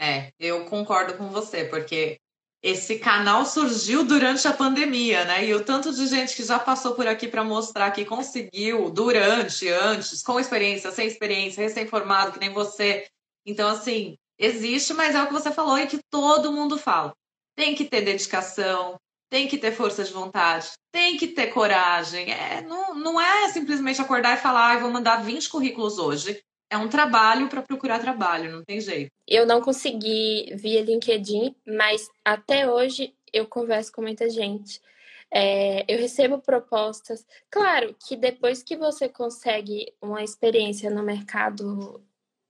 É, 0.00 0.32
eu 0.40 0.64
concordo 0.64 1.14
com 1.14 1.28
você, 1.28 1.64
porque 1.64 2.18
esse 2.62 2.98
canal 2.98 3.44
surgiu 3.44 4.04
durante 4.04 4.48
a 4.48 4.52
pandemia, 4.54 5.26
né? 5.26 5.44
E 5.44 5.52
o 5.52 5.62
tanto 5.62 5.92
de 5.92 6.06
gente 6.06 6.34
que 6.34 6.42
já 6.42 6.58
passou 6.58 6.94
por 6.94 7.06
aqui 7.06 7.28
para 7.28 7.44
mostrar 7.44 7.90
que 7.90 8.06
conseguiu 8.06 8.88
durante, 8.90 9.68
antes, 9.68 10.22
com 10.22 10.40
experiência, 10.40 10.90
sem 10.90 11.06
experiência, 11.06 11.62
recém-formado, 11.62 12.32
que 12.32 12.40
nem 12.40 12.50
você. 12.50 13.06
Então, 13.44 13.68
assim, 13.68 14.16
existe, 14.38 14.94
mas 14.94 15.14
é 15.14 15.22
o 15.22 15.26
que 15.26 15.32
você 15.34 15.52
falou 15.52 15.76
e 15.76 15.86
que 15.86 16.00
todo 16.08 16.52
mundo 16.52 16.78
fala. 16.78 17.12
Tem 17.54 17.74
que 17.74 17.84
ter 17.84 18.00
dedicação, 18.00 18.98
tem 19.34 19.48
que 19.48 19.58
ter 19.58 19.72
força 19.72 20.04
de 20.04 20.12
vontade, 20.12 20.68
tem 20.92 21.16
que 21.16 21.26
ter 21.26 21.48
coragem. 21.48 22.30
É, 22.30 22.60
não, 22.60 22.94
não 22.94 23.20
é 23.20 23.48
simplesmente 23.48 24.00
acordar 24.00 24.38
e 24.38 24.40
falar, 24.40 24.70
ah, 24.70 24.78
vou 24.78 24.92
mandar 24.92 25.24
20 25.24 25.48
currículos 25.48 25.98
hoje. 25.98 26.40
É 26.70 26.78
um 26.78 26.88
trabalho 26.88 27.48
para 27.48 27.60
procurar 27.60 27.98
trabalho, 27.98 28.52
não 28.52 28.62
tem 28.62 28.80
jeito. 28.80 29.10
Eu 29.26 29.44
não 29.44 29.60
consegui 29.60 30.54
via 30.54 30.84
LinkedIn, 30.84 31.52
mas 31.66 32.08
até 32.24 32.70
hoje 32.70 33.12
eu 33.32 33.44
converso 33.44 33.90
com 33.90 34.02
muita 34.02 34.30
gente. 34.30 34.80
É, 35.32 35.84
eu 35.92 35.98
recebo 35.98 36.38
propostas. 36.38 37.26
Claro 37.50 37.96
que 38.06 38.14
depois 38.14 38.62
que 38.62 38.76
você 38.76 39.08
consegue 39.08 39.92
uma 40.00 40.22
experiência 40.22 40.88
no 40.88 41.02
mercado 41.02 42.00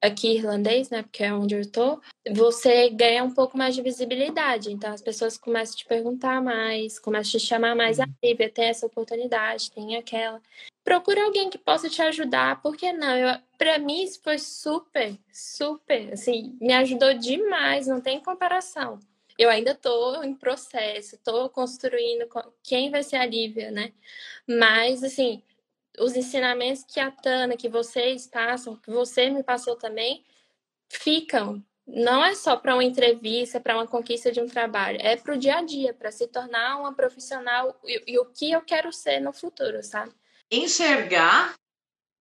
aqui 0.05 0.37
irlandês, 0.37 0.91
né, 0.91 1.03
porque 1.03 1.25
é 1.25 1.33
onde 1.33 1.55
eu 1.55 1.71
tô, 1.71 2.01
você 2.31 2.91
ganha 2.91 3.25
um 3.25 3.33
pouco 3.33 3.57
mais 3.57 3.75
de 3.75 3.83
visibilidade. 3.83 4.73
Então 4.73 4.93
as 4.93 5.03
pessoas 5.03 5.37
começam 5.39 5.75
a 5.75 5.79
te 5.79 5.85
perguntar 5.87 6.43
mais, 6.43 6.99
começam 6.99 7.37
a 7.37 7.41
te 7.41 7.47
chamar 7.47 7.75
mais 7.75 7.99
a 8.01 8.07
Lívia, 8.23 8.51
tem 8.51 8.67
essa 8.67 8.87
oportunidade, 8.87 9.71
tem 9.71 9.97
aquela. 9.97 10.41
Procura 10.85 11.25
alguém 11.25 11.49
que 11.49 11.57
possa 11.57 11.89
te 11.89 12.03
ajudar, 12.03 12.61
porque 12.61 12.93
não? 12.93 13.17
Eu, 13.17 13.39
para 13.57 13.79
mim 13.79 14.05
isso 14.05 14.21
foi 14.23 14.39
super, 14.39 15.17
super, 15.33 16.13
assim, 16.13 16.57
me 16.61 16.75
ajudou 16.75 17.15
demais, 17.15 17.87
não 17.87 18.01
tem 18.01 18.21
comparação. 18.21 19.01
Eu 19.39 19.51
ainda 19.51 19.73
estou 19.73 20.23
em 20.23 20.35
processo, 20.35 21.17
estou 21.17 21.49
construindo 21.49 22.29
quem 22.63 22.91
vai 22.91 23.03
ser 23.03 23.17
a 23.17 23.27
Lívia, 23.27 23.71
né? 23.71 23.93
Mas, 24.47 25.03
assim, 25.03 25.43
os 25.99 26.17
ensinamentos 26.17 26.85
que 26.85 27.01
a 27.01 27.11
Tana, 27.11 27.57
que 27.57 27.69
vocês 27.69 28.27
passam, 28.27 28.77
que 28.77 28.91
você 28.91 29.31
me 29.31 29.43
passou 29.43 29.77
também, 29.77 30.25
ficam. 30.89 31.63
Não 31.87 32.25
é 32.25 32.35
só 32.35 32.57
para 32.57 32.75
uma 32.75 32.85
entrevista, 32.85 33.61
para 33.61 33.75
uma 33.75 33.87
conquista 33.87 34.33
de 34.33 34.41
um 34.41 34.47
trabalho, 34.47 34.99
é 35.01 35.17
para 35.17 35.35
o 35.35 35.39
dia 35.39 35.59
a 35.59 35.63
dia, 35.63 35.93
para 35.93 36.11
se 36.11 36.27
tornar 36.29 36.79
uma 36.81 36.95
profissional 36.95 37.79
e, 37.85 38.15
e, 38.15 38.19
o 38.19 38.25
que 38.25 38.51
eu 38.51 38.63
quero 38.63 38.91
ser 38.91 39.21
no 39.21 39.33
futuro, 39.35 39.83
sabe? 39.83 40.11
Enxergar 40.51 41.55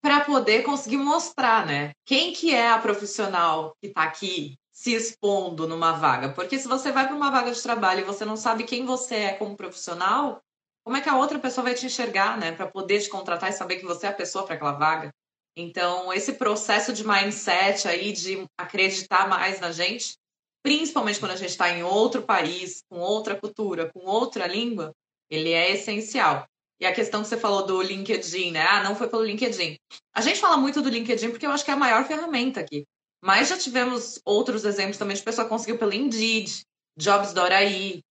para 0.01 0.19
poder 0.25 0.63
conseguir 0.63 0.97
mostrar, 0.97 1.65
né? 1.65 1.91
Quem 2.05 2.33
que 2.33 2.53
é 2.53 2.69
a 2.69 2.77
profissional 2.77 3.73
que 3.79 3.87
está 3.87 4.03
aqui 4.03 4.59
se 4.69 4.93
expondo 4.93 5.65
numa 5.65 5.93
vaga? 5.93 6.33
Porque 6.33 6.59
se 6.59 6.67
você 6.67 6.91
vai 6.91 7.07
para 7.07 7.15
uma 7.15 7.31
vaga 7.31 7.53
de 7.53 7.63
trabalho 7.63 8.01
e 8.01 8.03
você 8.03 8.25
não 8.25 8.35
sabe 8.35 8.65
quem 8.65 8.85
você 8.85 9.15
é 9.15 9.33
como 9.33 9.55
profissional, 9.55 10.42
como 10.83 10.97
é 10.97 11.01
que 11.01 11.09
a 11.09 11.17
outra 11.17 11.39
pessoa 11.39 11.63
vai 11.63 11.73
te 11.73 11.85
enxergar, 11.85 12.37
né? 12.37 12.51
Para 12.51 12.67
poder 12.67 13.01
te 13.01 13.09
contratar 13.09 13.49
e 13.49 13.53
saber 13.53 13.77
que 13.77 13.85
você 13.85 14.05
é 14.05 14.09
a 14.09 14.13
pessoa 14.13 14.45
para 14.45 14.55
aquela 14.55 14.73
vaga. 14.73 15.11
Então, 15.55 16.11
esse 16.11 16.33
processo 16.33 16.91
de 16.91 17.05
mindset 17.07 17.87
aí, 17.87 18.11
de 18.11 18.45
acreditar 18.57 19.27
mais 19.27 19.59
na 19.59 19.71
gente, 19.71 20.15
principalmente 20.63 21.19
quando 21.19 21.31
a 21.31 21.37
gente 21.37 21.49
está 21.49 21.69
em 21.69 21.83
outro 21.83 22.23
país, 22.23 22.83
com 22.89 22.99
outra 22.99 23.35
cultura, 23.35 23.91
com 23.93 24.05
outra 24.05 24.47
língua, 24.47 24.91
ele 25.29 25.51
é 25.51 25.71
essencial. 25.71 26.45
E 26.79 26.85
a 26.85 26.93
questão 26.93 27.21
que 27.21 27.27
você 27.27 27.37
falou 27.37 27.65
do 27.65 27.81
LinkedIn, 27.81 28.51
né? 28.51 28.65
Ah, 28.67 28.83
não 28.83 28.95
foi 28.95 29.07
pelo 29.07 29.23
LinkedIn. 29.23 29.77
A 30.13 30.21
gente 30.21 30.39
fala 30.39 30.57
muito 30.57 30.81
do 30.81 30.89
LinkedIn 30.89 31.29
porque 31.29 31.45
eu 31.45 31.51
acho 31.51 31.63
que 31.63 31.71
é 31.71 31.73
a 31.73 31.77
maior 31.77 32.05
ferramenta 32.05 32.59
aqui. 32.59 32.83
Mas 33.23 33.47
já 33.47 33.57
tivemos 33.57 34.19
outros 34.25 34.65
exemplos 34.65 34.97
também 34.97 35.15
de 35.15 35.23
pessoa 35.23 35.47
conseguiu 35.47 35.77
pelo 35.77 35.93
Indeed, 35.93 36.63
Jobs 36.97 37.33
do 37.33 37.39
Araí, 37.39 38.01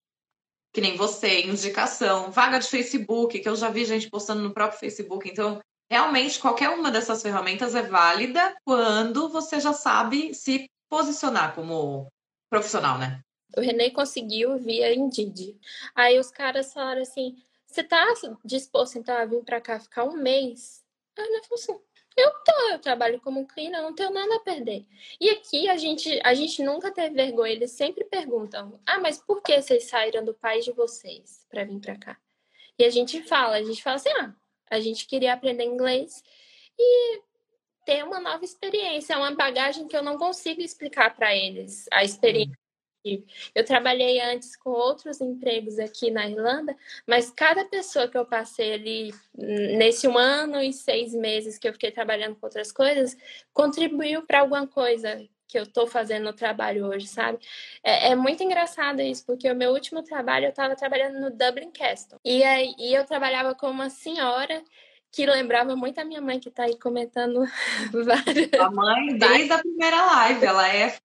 que 0.73 0.81
nem 0.81 0.97
você, 0.97 1.41
indicação, 1.43 2.31
vaga 2.31 2.57
de 2.57 2.67
Facebook, 2.67 3.39
que 3.39 3.47
eu 3.47 3.55
já 3.55 3.69
vi 3.69 3.85
gente 3.85 4.09
postando 4.09 4.41
no 4.41 4.53
próprio 4.53 4.79
Facebook. 4.79 5.29
Então, 5.29 5.61
realmente, 5.89 6.39
qualquer 6.39 6.69
uma 6.69 6.89
dessas 6.89 7.21
ferramentas 7.21 7.75
é 7.75 7.83
válida 7.83 8.55
quando 8.65 9.29
você 9.29 9.59
já 9.59 9.71
sabe 9.71 10.33
se 10.33 10.67
posicionar 10.89 11.53
como 11.53 12.07
profissional, 12.49 12.97
né? 12.97 13.21
O 13.55 13.61
René 13.61 13.91
conseguiu 13.91 14.57
via 14.57 14.93
Indeed. 14.95 15.55
Aí 15.93 16.17
os 16.17 16.31
caras 16.31 16.73
falaram 16.73 17.03
assim: 17.03 17.35
você 17.67 17.83
tá 17.83 18.03
disposto 18.43 18.97
então 18.97 19.15
a 19.15 19.25
vir 19.25 19.43
para 19.43 19.61
cá 19.61 19.79
ficar 19.79 20.05
um 20.05 20.17
mês? 20.17 20.83
Aí 21.17 21.23
ele 21.23 21.43
falou 21.43 21.61
assim: 21.61 21.79
eu 22.15 22.31
tô, 22.43 22.69
eu 22.71 22.79
trabalho 22.79 23.19
como 23.21 23.47
cleaner, 23.47 23.81
não 23.81 23.93
tenho 23.93 24.11
nada 24.11 24.35
a 24.35 24.39
perder. 24.39 24.85
E 25.19 25.29
aqui 25.29 25.69
a 25.69 25.77
gente, 25.77 26.19
a 26.23 26.33
gente 26.33 26.63
nunca 26.63 26.91
teve 26.91 27.15
vergonha, 27.15 27.53
eles 27.53 27.71
sempre 27.71 28.03
perguntam: 28.05 28.79
"Ah, 28.85 28.99
mas 28.99 29.19
por 29.19 29.41
que 29.41 29.61
vocês 29.61 29.85
saíram 29.85 30.23
do 30.23 30.33
país 30.33 30.65
de 30.65 30.71
vocês 30.71 31.45
para 31.49 31.63
vir 31.63 31.79
para 31.79 31.97
cá?" 31.97 32.17
E 32.77 32.85
a 32.85 32.89
gente 32.89 33.21
fala, 33.23 33.57
a 33.57 33.63
gente 33.63 33.81
fala 33.83 33.97
assim: 33.97 34.09
"Ah, 34.19 34.33
a 34.69 34.79
gente 34.79 35.07
queria 35.07 35.33
aprender 35.33 35.63
inglês 35.63 36.23
e 36.77 37.21
ter 37.85 38.03
uma 38.03 38.19
nova 38.19 38.45
experiência, 38.45 39.13
é 39.13 39.17
uma 39.17 39.35
bagagem 39.35 39.87
que 39.87 39.95
eu 39.95 40.03
não 40.03 40.17
consigo 40.17 40.61
explicar 40.61 41.15
para 41.15 41.35
eles, 41.35 41.85
a 41.91 42.03
experiência 42.03 42.62
eu 43.53 43.65
trabalhei 43.65 44.19
antes 44.21 44.55
com 44.55 44.69
outros 44.69 45.19
empregos 45.19 45.77
aqui 45.79 46.09
na 46.09 46.27
Irlanda, 46.27 46.75
mas 47.05 47.29
cada 47.29 47.65
pessoa 47.65 48.07
que 48.07 48.17
eu 48.17 48.25
passei 48.25 48.73
ali 48.73 49.13
nesse 49.35 50.07
um 50.07 50.17
ano 50.17 50.61
e 50.61 50.71
seis 50.71 51.13
meses 51.13 51.57
que 51.57 51.67
eu 51.67 51.73
fiquei 51.73 51.91
trabalhando 51.91 52.35
com 52.35 52.45
outras 52.45 52.71
coisas 52.71 53.17
contribuiu 53.53 54.25
para 54.25 54.39
alguma 54.39 54.65
coisa 54.65 55.27
que 55.47 55.59
eu 55.59 55.63
estou 55.63 55.85
fazendo 55.85 56.23
no 56.23 56.33
trabalho 56.33 56.87
hoje, 56.87 57.07
sabe? 57.07 57.37
É, 57.83 58.09
é, 58.09 58.15
muito 58.15 58.41
engraçado 58.41 59.01
isso, 59.01 59.23
porque 59.23 59.51
o 59.51 59.55
meu 59.55 59.71
último 59.71 60.01
trabalho 60.01 60.45
eu 60.45 60.49
estava 60.49 60.75
trabalhando 60.75 61.19
no 61.19 61.29
Dublin 61.29 61.71
Castle. 61.71 62.19
E 62.25 62.43
aí 62.43 62.73
e 62.79 62.93
eu 62.93 63.05
trabalhava 63.05 63.53
com 63.53 63.69
uma 63.69 63.89
senhora 63.89 64.63
que 65.11 65.27
lembrava 65.27 65.75
muito 65.75 65.99
a 65.99 66.05
minha 66.05 66.19
mãe 66.19 66.39
que 66.39 66.49
está 66.49 66.63
aí 66.63 66.75
comentando 66.79 67.43
várias. 68.03 68.49
A 68.59 68.71
mãe, 68.71 69.15
desde 69.15 69.53
a 69.53 69.59
primeira 69.59 70.03
live, 70.07 70.43
ela 70.43 70.75
é 70.75 70.97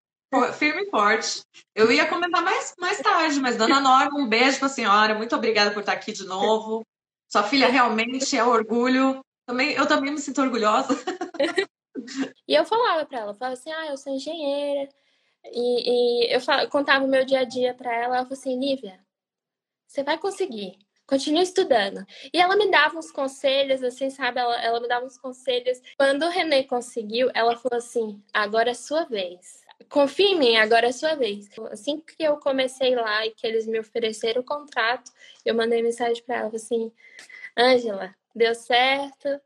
firme 0.53 0.83
e 0.83 0.89
forte. 0.89 1.41
Eu 1.73 1.91
ia 1.91 2.07
comentar 2.07 2.43
mais, 2.43 2.73
mais 2.77 2.99
tarde, 2.99 3.39
mas 3.39 3.57
dona 3.57 3.79
Norma, 3.79 4.19
um 4.19 4.27
beijo 4.27 4.57
para 4.59 4.67
a 4.67 4.71
senhora. 4.71 5.15
Muito 5.15 5.35
obrigada 5.35 5.71
por 5.71 5.79
estar 5.79 5.93
aqui 5.93 6.11
de 6.11 6.25
novo. 6.25 6.85
Sua 7.27 7.43
filha 7.43 7.67
realmente 7.67 8.37
é 8.37 8.43
orgulho. 8.43 9.23
Também, 9.45 9.71
eu 9.71 9.87
também 9.87 10.11
me 10.11 10.19
sinto 10.19 10.41
orgulhosa. 10.41 10.93
e 12.47 12.53
eu 12.53 12.63
falava 12.65 13.05
para 13.05 13.19
ela, 13.19 13.33
falava 13.33 13.53
assim, 13.53 13.71
ah, 13.71 13.87
eu 13.87 13.97
sou 13.97 14.13
engenheira. 14.13 14.89
E, 15.45 16.25
e 16.29 16.35
eu, 16.35 16.41
falava, 16.41 16.69
contava 16.69 17.05
o 17.05 17.07
meu 17.07 17.25
dia 17.25 17.39
a 17.39 17.45
dia 17.45 17.73
para 17.73 17.93
ela. 17.93 18.17
Ela 18.17 18.25
falou 18.25 18.33
assim, 18.33 18.59
Lívia, 18.59 18.99
você 19.87 20.03
vai 20.03 20.17
conseguir. 20.17 20.77
Continue 21.07 21.41
estudando. 21.41 22.05
E 22.31 22.39
ela 22.39 22.55
me 22.55 22.69
dava 22.69 22.99
uns 22.99 23.11
conselhos, 23.11 23.81
assim, 23.81 24.11
sabe? 24.11 24.39
Ela, 24.39 24.61
ela 24.61 24.79
me 24.79 24.87
dava 24.87 25.07
uns 25.07 25.17
conselhos. 25.17 25.81
Quando 25.97 26.23
o 26.23 26.29
René 26.29 26.63
conseguiu, 26.63 27.31
ela 27.33 27.57
falou 27.57 27.79
assim: 27.79 28.23
agora 28.31 28.69
é 28.69 28.75
sua 28.75 29.05
vez 29.05 29.67
confia 29.87 30.29
em 30.29 30.39
mim, 30.39 30.57
agora 30.57 30.87
é 30.87 30.91
sua 30.91 31.15
vez. 31.15 31.47
Assim 31.71 31.99
que 31.99 32.23
eu 32.23 32.37
comecei 32.37 32.95
lá 32.95 33.25
e 33.25 33.31
que 33.31 33.45
eles 33.45 33.65
me 33.67 33.79
ofereceram 33.79 34.41
o 34.41 34.45
contrato, 34.45 35.11
eu 35.45 35.55
mandei 35.55 35.81
mensagem 35.81 36.23
para 36.23 36.37
ela 36.37 36.51
assim: 36.53 36.91
Ângela, 37.57 38.15
deu 38.35 38.53
certo, 38.55 39.39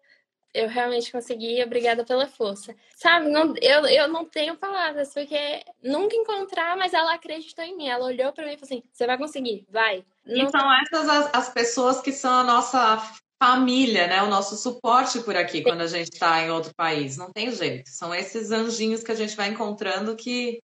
eu 0.54 0.70
realmente 0.70 1.12
consegui, 1.12 1.63
obrigada 1.63 2.06
pela 2.06 2.28
força. 2.28 2.75
Sabe, 2.96 3.28
não, 3.30 3.56
eu, 3.60 3.86
eu 3.88 4.08
não 4.08 4.24
tenho 4.24 4.56
palavras, 4.56 5.13
porque 5.13 5.63
nunca 5.82 6.16
encontrar, 6.16 6.78
mas 6.78 6.94
ela 6.94 7.13
acreditou 7.13 7.66
em 7.66 7.75
mim. 7.75 7.90
Ela 7.90 8.06
olhou 8.06 8.32
para 8.32 8.46
mim 8.46 8.54
e 8.54 8.58
falou 8.58 8.66
assim: 8.66 8.84
você 8.92 9.08
vai 9.08 9.18
conseguir, 9.18 9.66
vai. 9.70 10.06
Não... 10.25 10.48
E 10.48 10.52
são 10.52 10.74
essas 10.82 11.10
as, 11.10 11.34
as, 11.34 11.50
pessoas 11.50 12.02
que 12.02 12.12
são 12.12 12.32
a 12.32 12.44
nossa 12.44 13.02
família, 13.44 14.08
né? 14.08 14.24
O 14.24 14.30
nosso 14.30 14.56
suporte 14.56 15.20
por 15.20 15.36
aqui 15.36 15.62
quando 15.62 15.82
a 15.82 15.88
gente 15.88 16.14
está 16.14 16.42
em 16.42 16.50
outro 16.50 16.74
país. 16.74 17.18
Não 17.18 17.30
tem 17.30 17.52
jeito. 17.52 17.90
São 17.90 18.16
esses 18.16 18.52
anjinhos 18.52 19.04
que 19.04 19.12
a 19.12 19.16
gente 19.16 19.36
vai 19.36 19.50
encontrando 19.50 20.16
que 20.16 20.62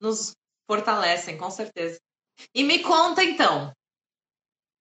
nos 0.00 0.32
fortalecem, 0.66 1.36
com 1.36 1.50
certeza. 1.50 2.00
E 2.54 2.64
me 2.64 2.78
conta 2.78 3.22
então, 3.22 3.70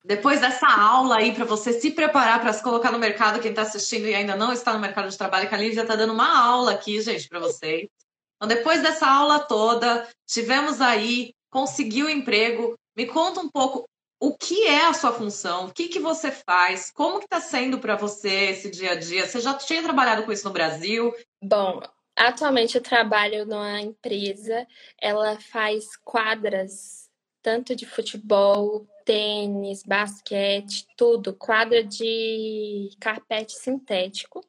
depois 0.05 0.39
dessa 0.39 0.65
aula 0.65 1.17
aí 1.17 1.35
para 1.35 1.43
você 1.43 1.73
se 1.73 1.91
preparar 1.91 2.39
para 2.39 2.53
se 2.53 2.63
colocar 2.63 2.89
no 2.89 2.97
mercado, 2.97 3.41
quem 3.41 3.49
está 3.49 3.63
assistindo 3.63 4.07
e 4.07 4.15
ainda 4.15 4.37
não 4.37 4.53
está 4.53 4.71
no 4.71 4.79
mercado 4.79 5.09
de 5.09 5.17
trabalho, 5.17 5.49
que 5.49 5.53
a 5.53 5.57
Lívia 5.57 5.81
está 5.81 5.97
dando 5.97 6.13
uma 6.13 6.39
aula 6.39 6.71
aqui, 6.71 7.01
gente, 7.01 7.27
para 7.27 7.39
vocês. 7.39 7.89
Então, 8.37 8.47
depois 8.47 8.81
dessa 8.81 9.05
aula 9.05 9.39
toda, 9.39 10.07
tivemos 10.25 10.79
aí, 10.79 11.33
conseguiu 11.49 12.09
emprego. 12.09 12.75
Me 12.95 13.05
conta 13.05 13.41
um 13.41 13.49
pouco 13.49 13.85
o 14.21 14.37
que 14.37 14.67
é 14.67 14.85
a 14.85 14.93
sua 14.93 15.11
função, 15.11 15.65
o 15.65 15.73
que, 15.73 15.87
que 15.87 15.99
você 15.99 16.31
faz, 16.31 16.91
como 16.91 17.17
que 17.17 17.25
está 17.25 17.41
sendo 17.41 17.79
para 17.79 17.95
você 17.95 18.51
esse 18.51 18.69
dia 18.69 18.91
a 18.91 18.95
dia? 18.95 19.25
Você 19.25 19.41
já 19.41 19.55
tinha 19.55 19.81
trabalhado 19.81 20.23
com 20.23 20.31
isso 20.31 20.47
no 20.47 20.53
Brasil? 20.53 21.11
Bom, 21.41 21.81
atualmente 22.15 22.75
eu 22.75 22.83
trabalho 22.83 23.47
numa 23.47 23.81
empresa, 23.81 24.67
ela 24.99 25.39
faz 25.39 25.97
quadras 25.97 27.09
tanto 27.41 27.75
de 27.75 27.87
futebol, 27.87 28.87
tênis, 29.03 29.81
basquete, 29.81 30.85
tudo, 30.95 31.33
quadra 31.33 31.83
de 31.83 32.91
carpete 32.99 33.53
sintético. 33.53 34.45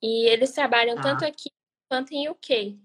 E 0.00 0.26
eles 0.26 0.52
trabalham 0.52 0.96
ah. 0.98 1.02
tanto 1.02 1.26
aqui 1.26 1.50
quanto 1.86 2.12
em 2.12 2.30
UK, 2.30 2.78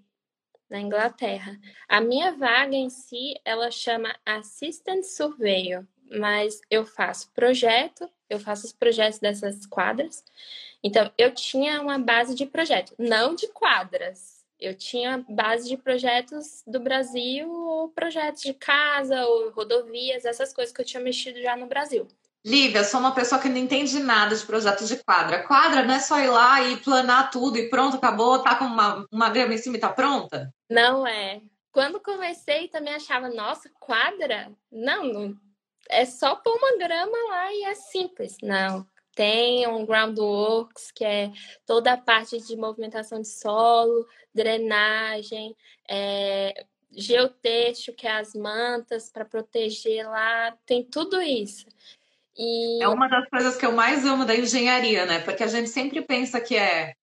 na 0.69 0.81
Inglaterra. 0.81 1.57
A 1.87 2.01
minha 2.01 2.33
vaga 2.33 2.75
em 2.75 2.89
si, 2.89 3.39
ela 3.45 3.71
chama 3.71 4.13
Assistant 4.25 5.03
Surveyor, 5.03 5.87
mas 6.11 6.61
eu 6.69 6.85
faço 6.85 7.31
projeto, 7.33 8.09
eu 8.29 8.39
faço 8.39 8.65
os 8.65 8.73
projetos 8.73 9.19
dessas 9.19 9.65
quadras. 9.65 10.23
Então, 10.83 11.11
eu 11.17 11.33
tinha 11.33 11.81
uma 11.81 11.97
base 11.97 12.35
de 12.35 12.45
projeto, 12.45 12.93
não 12.97 13.35
de 13.35 13.47
quadras, 13.47 14.41
eu 14.59 14.75
tinha 14.75 15.25
base 15.27 15.67
de 15.67 15.75
projetos 15.75 16.63
do 16.67 16.79
Brasil, 16.79 17.51
ou 17.51 17.89
projetos 17.89 18.43
de 18.43 18.53
casa, 18.53 19.25
ou 19.25 19.49
rodovias, 19.51 20.23
essas 20.23 20.53
coisas 20.53 20.73
que 20.73 20.79
eu 20.79 20.85
tinha 20.85 21.01
mexido 21.01 21.41
já 21.41 21.55
no 21.55 21.65
Brasil. 21.65 22.07
Lívia, 22.45 22.83
sou 22.83 22.99
uma 22.99 23.13
pessoa 23.13 23.41
que 23.41 23.49
não 23.49 23.57
entende 23.57 23.99
nada 23.99 24.35
de 24.35 24.45
projetos 24.45 24.87
de 24.87 24.97
quadra. 24.97 25.43
Quadra 25.43 25.83
não 25.83 25.93
é 25.93 25.99
só 25.99 26.19
ir 26.19 26.29
lá 26.29 26.61
e 26.61 26.77
planar 26.77 27.31
tudo 27.31 27.57
e 27.57 27.69
pronto, 27.69 27.97
acabou, 27.97 28.39
tá 28.39 28.55
com 28.55 28.65
uma, 28.65 29.05
uma 29.11 29.29
grama 29.29 29.53
em 29.53 29.57
cima 29.57 29.77
e 29.77 29.79
tá 29.79 29.89
pronta? 29.89 30.53
Não 30.69 31.05
é. 31.05 31.41
Quando 31.71 31.99
comecei, 31.99 32.67
também 32.67 32.93
achava, 32.93 33.29
nossa, 33.29 33.69
quadra? 33.79 34.51
Não, 34.71 35.05
não 35.05 35.37
é 35.91 36.05
só 36.05 36.35
pôr 36.35 36.55
uma 36.55 36.77
grama 36.77 37.17
lá 37.29 37.53
e 37.53 37.63
é 37.63 37.75
simples. 37.75 38.37
Não, 38.41 38.85
tem 39.15 39.67
um 39.67 39.85
groundworks, 39.85 40.91
que 40.91 41.03
é 41.03 41.31
toda 41.65 41.93
a 41.93 41.97
parte 41.97 42.39
de 42.39 42.55
movimentação 42.55 43.21
de 43.21 43.27
solo, 43.27 44.07
drenagem, 44.33 45.55
é, 45.87 46.65
geotexto, 46.91 47.93
que 47.93 48.07
é 48.07 48.11
as 48.19 48.33
mantas 48.33 49.09
para 49.09 49.25
proteger 49.25 50.07
lá, 50.09 50.55
tem 50.65 50.83
tudo 50.83 51.21
isso. 51.21 51.65
E... 52.37 52.81
É 52.81 52.87
uma 52.87 53.07
das 53.07 53.29
coisas 53.29 53.57
que 53.57 53.65
eu 53.65 53.73
mais 53.73 54.05
amo 54.05 54.25
da 54.25 54.35
engenharia, 54.35 55.05
né? 55.05 55.19
Porque 55.19 55.43
a 55.43 55.47
gente 55.47 55.69
sempre 55.69 56.01
pensa 56.01 56.39
que 56.39 56.55
é 56.55 56.93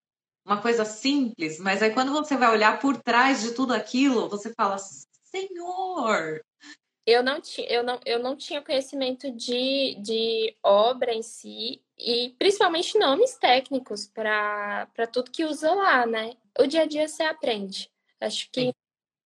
uma 0.45 0.61
coisa 0.63 0.85
simples, 0.87 1.59
mas 1.59 1.83
aí 1.83 1.91
quando 1.91 2.11
você 2.11 2.35
vai 2.37 2.51
olhar 2.51 2.79
por 2.79 2.97
trás 3.03 3.43
de 3.43 3.53
tudo 3.53 3.75
aquilo, 3.75 4.31
você 4.31 4.53
fala, 4.55 4.79
Senhor, 4.79 6.43
eu 7.09 7.23
não, 7.23 7.41
tinha, 7.41 7.67
eu, 7.69 7.83
não, 7.83 7.99
eu 8.05 8.19
não 8.19 8.37
tinha 8.37 8.61
conhecimento 8.61 9.31
de, 9.31 9.95
de 9.95 10.55
obra 10.63 11.15
em 11.15 11.23
si 11.23 11.83
e 11.97 12.35
principalmente 12.39 12.99
nomes 12.99 13.35
técnicos 13.37 14.07
para 14.07 14.87
tudo 15.11 15.31
que 15.31 15.43
usa 15.43 15.73
lá, 15.73 16.05
né? 16.05 16.37
O 16.61 16.67
dia 16.67 16.83
a 16.83 16.87
dia 16.87 17.09
você 17.09 17.23
aprende. 17.23 17.91
Acho 18.21 18.51
que 18.51 18.61
Sim. 18.61 18.73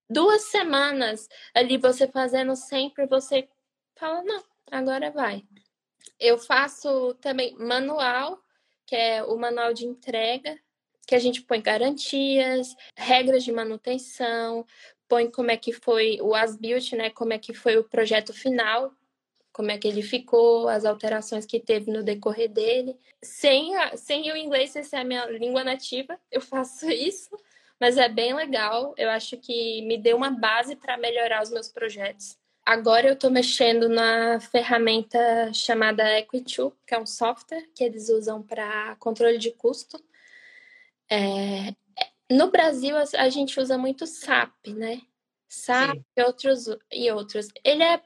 duas 0.08 0.42
semanas 0.42 1.28
ali 1.52 1.76
você 1.76 2.06
fazendo 2.06 2.54
sempre, 2.54 3.04
você 3.04 3.48
fala, 3.96 4.22
não, 4.22 4.44
agora 4.70 5.10
vai. 5.10 5.42
Eu 6.20 6.38
faço 6.38 7.14
também 7.14 7.56
manual, 7.58 8.40
que 8.86 8.94
é 8.94 9.24
o 9.24 9.36
manual 9.36 9.74
de 9.74 9.86
entrega, 9.86 10.56
que 11.04 11.16
a 11.16 11.18
gente 11.18 11.42
põe 11.42 11.60
garantias, 11.60 12.76
regras 12.96 13.42
de 13.42 13.50
manutenção, 13.50 14.64
põe 15.12 15.30
como 15.30 15.50
é 15.50 15.58
que 15.58 15.74
foi 15.74 16.18
o 16.22 16.34
as-built, 16.34 16.92
né? 16.94 17.10
Como 17.10 17.34
é 17.34 17.38
que 17.38 17.52
foi 17.52 17.76
o 17.76 17.84
projeto 17.84 18.32
final, 18.32 18.90
como 19.52 19.70
é 19.70 19.76
que 19.76 19.86
ele 19.86 20.00
ficou, 20.00 20.70
as 20.70 20.86
alterações 20.86 21.44
que 21.44 21.60
teve 21.60 21.92
no 21.92 22.02
decorrer 22.02 22.48
dele. 22.48 22.96
Sem, 23.22 23.76
a, 23.76 23.94
sem 23.94 24.32
o 24.32 24.36
inglês 24.38 24.70
ser 24.70 24.96
a 24.96 25.04
minha 25.04 25.26
língua 25.26 25.62
nativa, 25.62 26.18
eu 26.32 26.40
faço 26.40 26.90
isso, 26.90 27.28
mas 27.78 27.98
é 27.98 28.08
bem 28.08 28.32
legal. 28.34 28.94
Eu 28.96 29.10
acho 29.10 29.36
que 29.36 29.82
me 29.82 29.98
deu 29.98 30.16
uma 30.16 30.30
base 30.30 30.76
para 30.76 30.96
melhorar 30.96 31.42
os 31.42 31.50
meus 31.50 31.68
projetos. 31.68 32.38
Agora 32.64 33.06
eu 33.06 33.12
estou 33.12 33.30
mexendo 33.30 33.90
na 33.90 34.40
ferramenta 34.40 35.52
chamada 35.52 36.18
Equity, 36.20 36.72
que 36.86 36.94
é 36.94 36.98
um 36.98 37.04
software 37.04 37.68
que 37.74 37.84
eles 37.84 38.08
usam 38.08 38.42
para 38.42 38.96
controle 38.96 39.36
de 39.36 39.50
custo. 39.50 40.02
É, 41.10 41.74
no 42.30 42.50
Brasil, 42.50 42.96
a 42.96 43.28
gente 43.28 43.60
usa 43.60 43.76
muito 43.76 44.06
SAP, 44.06 44.68
né? 44.68 45.02
SAP 45.48 46.00
e 46.16 46.22
outros, 46.22 46.66
e 46.90 47.10
outros. 47.10 47.48
Ele 47.64 47.82
é 47.82 48.02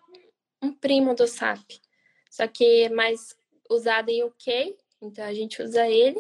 um 0.63 0.73
primo 0.73 1.15
do 1.15 1.27
SAP, 1.27 1.79
só 2.31 2.47
que 2.47 2.85
é 2.85 2.89
mais 2.89 3.37
usado 3.71 4.09
em 4.09 4.25
UK, 4.25 4.77
então 5.01 5.25
a 5.25 5.35
gente 5.35 5.63
usa 5.63 5.87
ele. 5.87 6.19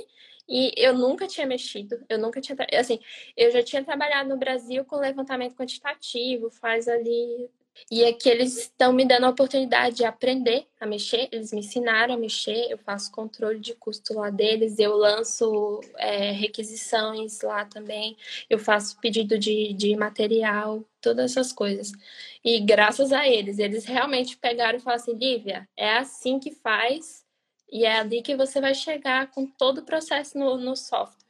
E 0.48 0.72
eu 0.76 0.94
nunca 0.94 1.26
tinha 1.26 1.46
mexido, 1.46 2.04
eu 2.08 2.18
nunca 2.18 2.40
tinha. 2.40 2.56
Assim, 2.78 3.00
eu 3.36 3.50
já 3.50 3.62
tinha 3.62 3.84
trabalhado 3.84 4.28
no 4.28 4.36
Brasil 4.36 4.84
com 4.84 4.96
levantamento 4.96 5.56
quantitativo, 5.56 6.50
faz 6.50 6.86
ali 6.86 7.50
e 7.90 8.04
aqui 8.04 8.28
eles 8.28 8.56
estão 8.56 8.92
me 8.92 9.04
dando 9.04 9.26
a 9.26 9.30
oportunidade 9.30 9.96
de 9.96 10.04
aprender 10.04 10.66
a 10.80 10.86
mexer, 10.86 11.28
eles 11.30 11.52
me 11.52 11.60
ensinaram 11.60 12.14
a 12.14 12.16
mexer, 12.16 12.66
eu 12.70 12.78
faço 12.78 13.12
controle 13.12 13.60
de 13.60 13.74
custo 13.74 14.14
lá 14.14 14.30
deles, 14.30 14.78
eu 14.78 14.96
lanço 14.96 15.80
é, 15.96 16.32
requisições 16.32 17.40
lá 17.42 17.64
também, 17.64 18.16
eu 18.50 18.58
faço 18.58 18.98
pedido 19.00 19.38
de, 19.38 19.72
de 19.72 19.94
material, 19.96 20.84
todas 21.00 21.30
essas 21.32 21.52
coisas. 21.52 21.92
E 22.44 22.60
graças 22.60 23.12
a 23.12 23.28
eles, 23.28 23.58
eles 23.58 23.84
realmente 23.84 24.36
pegaram 24.36 24.78
e 24.78 24.80
falaram 24.80 25.02
assim, 25.02 25.14
Lívia, 25.14 25.68
é 25.76 25.96
assim 25.96 26.38
que 26.40 26.50
faz 26.50 27.24
e 27.70 27.84
é 27.84 27.98
ali 27.98 28.22
que 28.22 28.36
você 28.36 28.60
vai 28.60 28.74
chegar 28.74 29.30
com 29.30 29.46
todo 29.46 29.78
o 29.78 29.84
processo 29.84 30.36
no, 30.38 30.56
no 30.56 30.74
software. 30.74 31.24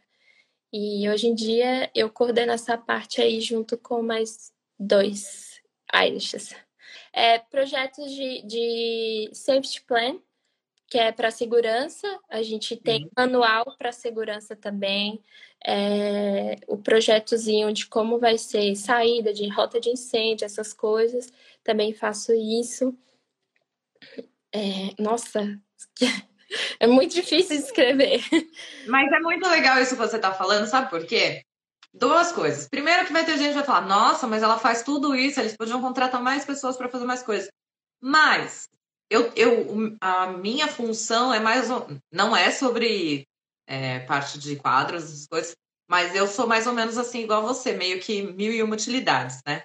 E 0.73 1.09
hoje 1.09 1.27
em 1.27 1.35
dia 1.35 1.91
eu 1.95 2.11
coordeno 2.11 2.53
essa 2.53 2.79
parte 2.79 3.21
aí 3.21 3.41
junto 3.41 3.77
com 3.79 4.03
mais 4.03 4.53
dois 4.79 5.56
Irishes. 5.95 6.55
É, 7.13 7.39
projetos 7.39 8.11
de, 8.11 8.43
de 8.43 9.31
safety 9.33 9.83
plan, 9.83 10.21
que 10.89 10.99
é 10.99 11.11
para 11.11 11.31
segurança, 11.31 12.07
a 12.29 12.43
gente 12.43 12.77
tem 12.77 13.05
uhum. 13.05 13.11
manual 13.17 13.77
para 13.77 13.91
segurança 13.91 14.55
também, 14.55 15.23
é, 15.67 16.57
o 16.69 16.77
projetozinho 16.77 17.73
de 17.73 17.87
como 17.87 18.19
vai 18.19 18.39
ser 18.39 18.75
saída 18.77 19.33
de 19.33 19.49
rota 19.49 19.81
de 19.81 19.91
incêndio, 19.91 20.45
essas 20.45 20.73
coisas, 20.73 21.33
também 21.65 21.93
faço 21.93 22.33
isso. 22.33 22.97
É, 24.53 25.03
nossa, 25.03 25.59
é 26.79 26.87
muito 26.87 27.15
difícil 27.15 27.57
escrever. 27.57 28.21
Mas 28.87 29.11
é 29.11 29.21
muito 29.21 29.49
legal 29.49 29.81
isso 29.81 29.97
que 29.97 30.03
você 30.03 30.17
está 30.17 30.33
falando, 30.33 30.67
sabe 30.67 30.89
por 30.89 31.05
quê? 31.07 31.46
Duas 31.99 32.31
coisas. 32.31 32.69
Primeiro 32.69 33.07
que 33.07 33.13
vai 33.13 33.25
ter 33.25 33.39
gente 33.39 33.49
que 33.49 33.55
vai 33.55 33.65
falar, 33.65 33.87
nossa, 33.87 34.27
mas 34.27 34.43
ela 34.43 34.59
faz 34.59 34.83
tudo 34.83 35.15
isso, 35.15 35.41
eles 35.41 35.57
podiam 35.57 35.81
contratar 35.81 36.23
mais 36.23 36.45
pessoas 36.45 36.77
para 36.77 36.91
fazer 36.91 37.07
mais 37.07 37.23
coisas. 37.23 37.49
Mas 38.03 38.69
eu, 39.11 39.33
eu, 39.35 39.97
a 40.01 40.27
minha 40.27 40.69
função 40.69 41.33
é 41.33 41.41
mais 41.41 41.69
não 42.13 42.37
é 42.37 42.51
sobre 42.51 43.27
é, 43.67 44.01
parte 44.01 44.39
de 44.39 44.57
quadros, 44.57 45.05
essas 45.05 45.27
coisas, 45.27 45.57
mas 45.89 46.15
eu 46.15 46.27
sou 46.27 46.47
mais 46.47 46.67
ou 46.67 46.75
menos 46.75 46.99
assim 46.99 47.21
igual 47.21 47.43
você, 47.43 47.73
meio 47.73 47.99
que 47.99 48.23
mil 48.23 48.53
e 48.53 48.63
uma 48.63 48.75
utilidades, 48.75 49.41
né? 49.47 49.63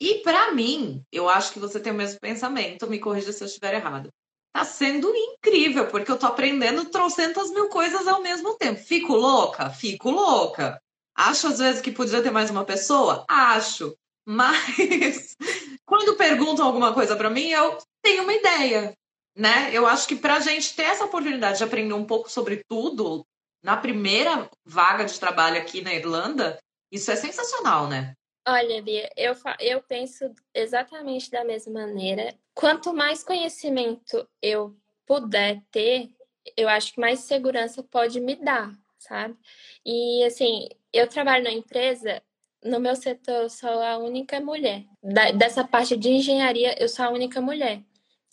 E 0.00 0.22
para 0.22 0.50
mim, 0.52 1.04
eu 1.12 1.28
acho 1.28 1.52
que 1.52 1.60
você 1.60 1.78
tem 1.78 1.92
o 1.92 1.96
mesmo 1.96 2.18
pensamento, 2.18 2.88
me 2.88 2.98
corrija 2.98 3.32
se 3.32 3.44
eu 3.44 3.46
estiver 3.46 3.74
errado. 3.74 4.08
Tá 4.52 4.64
sendo 4.64 5.14
incrível, 5.14 5.86
porque 5.88 6.10
eu 6.10 6.18
tô 6.18 6.26
aprendendo 6.26 6.86
trocentas 6.86 7.50
mil 7.50 7.68
coisas 7.68 8.08
ao 8.08 8.20
mesmo 8.20 8.56
tempo. 8.56 8.80
Fico 8.80 9.14
louca? 9.14 9.70
Fico 9.70 10.10
louca. 10.10 10.80
Acho 11.20 11.48
às 11.48 11.58
vezes 11.58 11.82
que 11.82 11.92
podia 11.92 12.22
ter 12.22 12.30
mais 12.30 12.48
uma 12.48 12.64
pessoa? 12.64 13.26
Acho. 13.28 13.94
Mas 14.24 15.36
quando 15.84 16.16
perguntam 16.16 16.64
alguma 16.64 16.94
coisa 16.94 17.14
para 17.14 17.28
mim, 17.28 17.50
eu 17.50 17.76
tenho 18.02 18.22
uma 18.22 18.32
ideia, 18.32 18.96
né? 19.36 19.68
Eu 19.70 19.86
acho 19.86 20.08
que 20.08 20.16
para 20.16 20.40
gente 20.40 20.74
ter 20.74 20.84
essa 20.84 21.04
oportunidade 21.04 21.58
de 21.58 21.64
aprender 21.64 21.92
um 21.92 22.06
pouco 22.06 22.30
sobre 22.30 22.64
tudo, 22.66 23.22
na 23.62 23.76
primeira 23.76 24.48
vaga 24.64 25.04
de 25.04 25.20
trabalho 25.20 25.58
aqui 25.58 25.82
na 25.82 25.92
Irlanda, 25.92 26.58
isso 26.90 27.10
é 27.10 27.16
sensacional, 27.16 27.86
né? 27.86 28.14
Olha, 28.48 28.80
Bia, 28.80 29.10
eu, 29.14 29.34
eu 29.60 29.82
penso 29.82 30.24
exatamente 30.54 31.30
da 31.30 31.44
mesma 31.44 31.86
maneira. 31.86 32.34
Quanto 32.54 32.94
mais 32.94 33.22
conhecimento 33.22 34.26
eu 34.40 34.74
puder 35.04 35.62
ter, 35.70 36.08
eu 36.56 36.66
acho 36.66 36.94
que 36.94 37.00
mais 37.00 37.20
segurança 37.20 37.82
pode 37.82 38.18
me 38.20 38.36
dar, 38.36 38.72
sabe? 38.98 39.36
E 39.84 40.24
assim, 40.24 40.66
eu 40.92 41.06
trabalho 41.08 41.44
na 41.44 41.52
empresa, 41.52 42.22
no 42.62 42.78
meu 42.78 42.94
setor 42.94 43.42
eu 43.42 43.50
sou 43.50 43.82
a 43.82 43.98
única 43.98 44.40
mulher. 44.40 44.84
Da, 45.02 45.30
dessa 45.30 45.64
parte 45.64 45.96
de 45.96 46.10
engenharia, 46.10 46.80
eu 46.80 46.88
sou 46.88 47.04
a 47.04 47.10
única 47.10 47.40
mulher. 47.40 47.82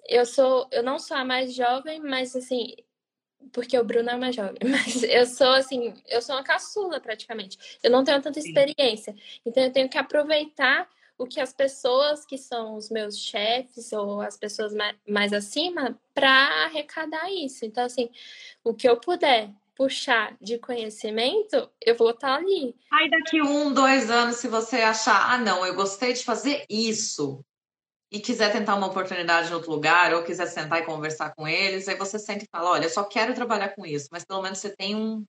Eu 0.07 0.25
sou, 0.25 0.67
eu 0.71 0.83
não 0.83 0.99
sou 0.99 1.17
a 1.17 1.25
mais 1.25 1.53
jovem, 1.53 1.99
mas 1.99 2.35
assim, 2.35 2.75
porque 3.51 3.77
o 3.77 3.83
Bruno 3.83 4.09
é 4.09 4.15
mais 4.15 4.35
jovem, 4.35 4.57
mas 4.63 5.03
eu 5.03 5.25
sou 5.25 5.51
assim, 5.51 5.93
eu 6.07 6.21
sou 6.21 6.35
uma 6.35 6.43
caçula 6.43 6.99
praticamente. 6.99 7.57
Eu 7.83 7.91
não 7.91 8.03
tenho 8.03 8.21
tanta 8.21 8.39
experiência. 8.39 9.15
Então 9.45 9.63
eu 9.63 9.71
tenho 9.71 9.89
que 9.89 9.97
aproveitar 9.97 10.89
o 11.17 11.25
que 11.25 11.39
as 11.39 11.51
pessoas 11.51 12.25
que 12.25 12.37
são 12.37 12.75
os 12.75 12.91
meus 12.91 13.17
chefes 13.17 13.91
ou 13.91 14.21
as 14.21 14.37
pessoas 14.37 14.71
mais 15.07 15.33
acima 15.33 15.99
para 16.13 16.65
arrecadar 16.65 17.31
isso. 17.31 17.65
Então 17.65 17.83
assim, 17.83 18.09
o 18.63 18.73
que 18.73 18.87
eu 18.87 18.97
puder 18.97 19.49
puxar 19.77 20.35
de 20.41 20.57
conhecimento, 20.57 21.69
eu 21.85 21.95
vou 21.95 22.09
estar 22.09 22.29
tá 22.29 22.35
ali. 22.35 22.75
Aí 22.91 23.09
daqui 23.09 23.41
um, 23.41 23.71
dois 23.71 24.09
anos, 24.09 24.37
se 24.37 24.47
você 24.47 24.77
achar, 24.77 25.31
ah, 25.31 25.37
não, 25.37 25.63
eu 25.63 25.75
gostei 25.75 26.13
de 26.13 26.23
fazer 26.23 26.65
isso, 26.67 27.45
e 28.11 28.19
quiser 28.19 28.51
tentar 28.51 28.75
uma 28.75 28.87
oportunidade 28.87 29.49
em 29.49 29.53
outro 29.53 29.69
lugar, 29.69 30.13
ou 30.13 30.23
quiser 30.23 30.47
sentar 30.47 30.81
e 30.81 30.85
conversar 30.85 31.35
com 31.35 31.47
eles, 31.47 31.87
aí 31.87 31.95
você 31.95 32.17
sente 32.17 32.45
e 32.45 32.49
fala, 32.51 32.71
olha, 32.71 32.85
eu 32.85 32.89
só 32.89 33.03
quero 33.03 33.35
trabalhar 33.35 33.69
com 33.69 33.85
isso, 33.85 34.07
mas 34.11 34.25
pelo 34.25 34.41
menos 34.41 34.57
você 34.57 34.75
tem 34.75 34.95
um 34.95 35.23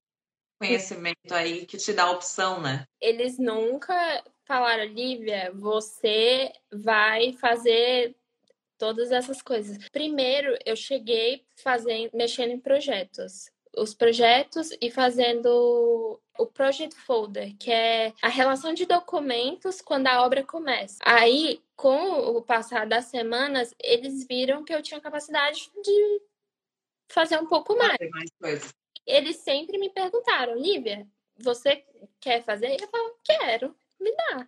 conhecimento 0.59 1.33
aí 1.33 1.67
que 1.67 1.77
te 1.77 1.93
dá 1.93 2.05
a 2.05 2.11
opção, 2.11 2.61
né? 2.61 2.85
Eles 3.01 3.39
nunca 3.39 3.95
falaram, 4.45 4.85
Lívia, 4.85 5.53
você 5.55 6.51
vai 6.73 7.33
fazer 7.35 8.17
todas 8.79 9.11
essas 9.11 9.43
coisas. 9.43 9.77
Primeiro, 9.91 10.57
eu 10.65 10.75
cheguei 10.75 11.45
fazendo, 11.57 12.11
mexendo 12.15 12.53
em 12.53 12.61
projetos 12.61 13.51
os 13.77 13.95
projetos 13.95 14.71
e 14.81 14.91
fazendo 14.91 16.21
o 16.39 16.47
project 16.47 16.95
folder, 16.95 17.57
que 17.59 17.71
é 17.71 18.13
a 18.23 18.29
relação 18.29 18.73
de 18.73 18.87
documentos 18.87 19.81
quando 19.81 20.07
a 20.07 20.23
obra 20.25 20.45
começa. 20.45 20.99
Aí, 21.05 21.61
com 21.77 22.37
o 22.37 22.43
passar 22.43 22.87
das 22.87 23.07
semanas, 23.07 23.75
eles 23.83 24.27
viram 24.27 24.65
que 24.65 24.75
eu 24.75 24.83
tinha 24.83 25.01
capacidade 25.01 25.71
de 25.83 26.23
fazer 27.09 27.39
um 27.39 27.47
pouco 27.47 27.77
mais. 27.77 27.99
mais 28.41 28.75
eles 29.07 29.37
sempre 29.37 29.79
me 29.79 29.89
perguntaram, 29.89 30.55
Lívia, 30.55 31.09
você 31.39 31.83
quer 32.21 32.45
fazer? 32.45 32.77
Eu 32.79 32.89
falo, 32.89 33.19
quero, 33.25 33.75
me 33.99 34.15
dá. 34.15 34.47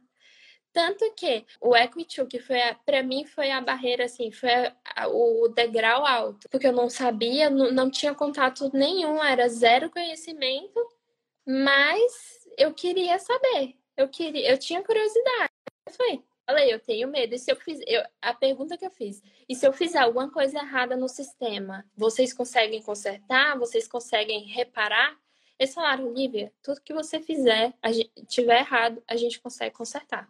Tanto 0.73 1.13
que 1.15 1.45
o 1.61 1.77
Equity, 1.77 2.25
que 2.27 2.39
foi 2.39 2.59
para 2.87 3.03
mim 3.03 3.25
foi 3.25 3.51
a 3.51 3.61
barreira 3.61 4.05
assim, 4.05 4.31
foi 4.31 4.51
a, 4.85 5.09
o 5.09 5.49
degrau 5.49 6.07
alto, 6.07 6.49
porque 6.49 6.67
eu 6.67 6.73
não 6.73 6.89
sabia, 6.89 7.51
não, 7.51 7.73
não 7.73 7.91
tinha 7.91 8.15
contato 8.15 8.71
nenhum, 8.73 9.23
era 9.23 9.49
zero 9.49 9.91
conhecimento, 9.91 10.81
mas 11.47 12.47
eu 12.57 12.73
queria 12.73 13.19
saber. 13.19 13.77
Eu 13.97 14.09
queria, 14.09 14.51
eu 14.51 14.59
tinha 14.59 14.83
curiosidade. 14.83 15.51
Eu 15.87 15.93
falei, 15.93 16.23
falei, 16.47 16.73
eu 16.73 16.81
tenho 16.81 17.09
medo. 17.09 17.35
E 17.35 17.39
se 17.39 17.51
eu 17.51 17.57
fiz, 17.57 17.81
eu, 17.87 18.03
a 18.21 18.35
pergunta 18.35 18.77
que 18.77 18.85
eu 18.85 18.91
fiz, 18.91 19.23
e 19.49 19.55
se 19.55 19.67
eu 19.67 19.73
fizer 19.73 19.99
alguma 19.99 20.31
coisa 20.31 20.59
errada 20.59 20.97
no 20.97 21.09
sistema, 21.09 21.85
vocês 21.97 22.33
conseguem 22.33 22.83
consertar? 22.83 23.59
Vocês 23.59 23.89
conseguem 23.89 24.47
reparar? 24.47 25.17
Eles 25.59 25.75
falaram, 25.75 26.13
Lívia, 26.13 26.53
tudo 26.63 26.81
que 26.81 26.95
você 26.95 27.21
fizer, 27.21 27.75
gente, 27.87 28.11
tiver 28.27 28.61
errado, 28.61 29.03
a 29.07 29.17
gente 29.17 29.41
consegue 29.41 29.75
consertar. 29.75 30.29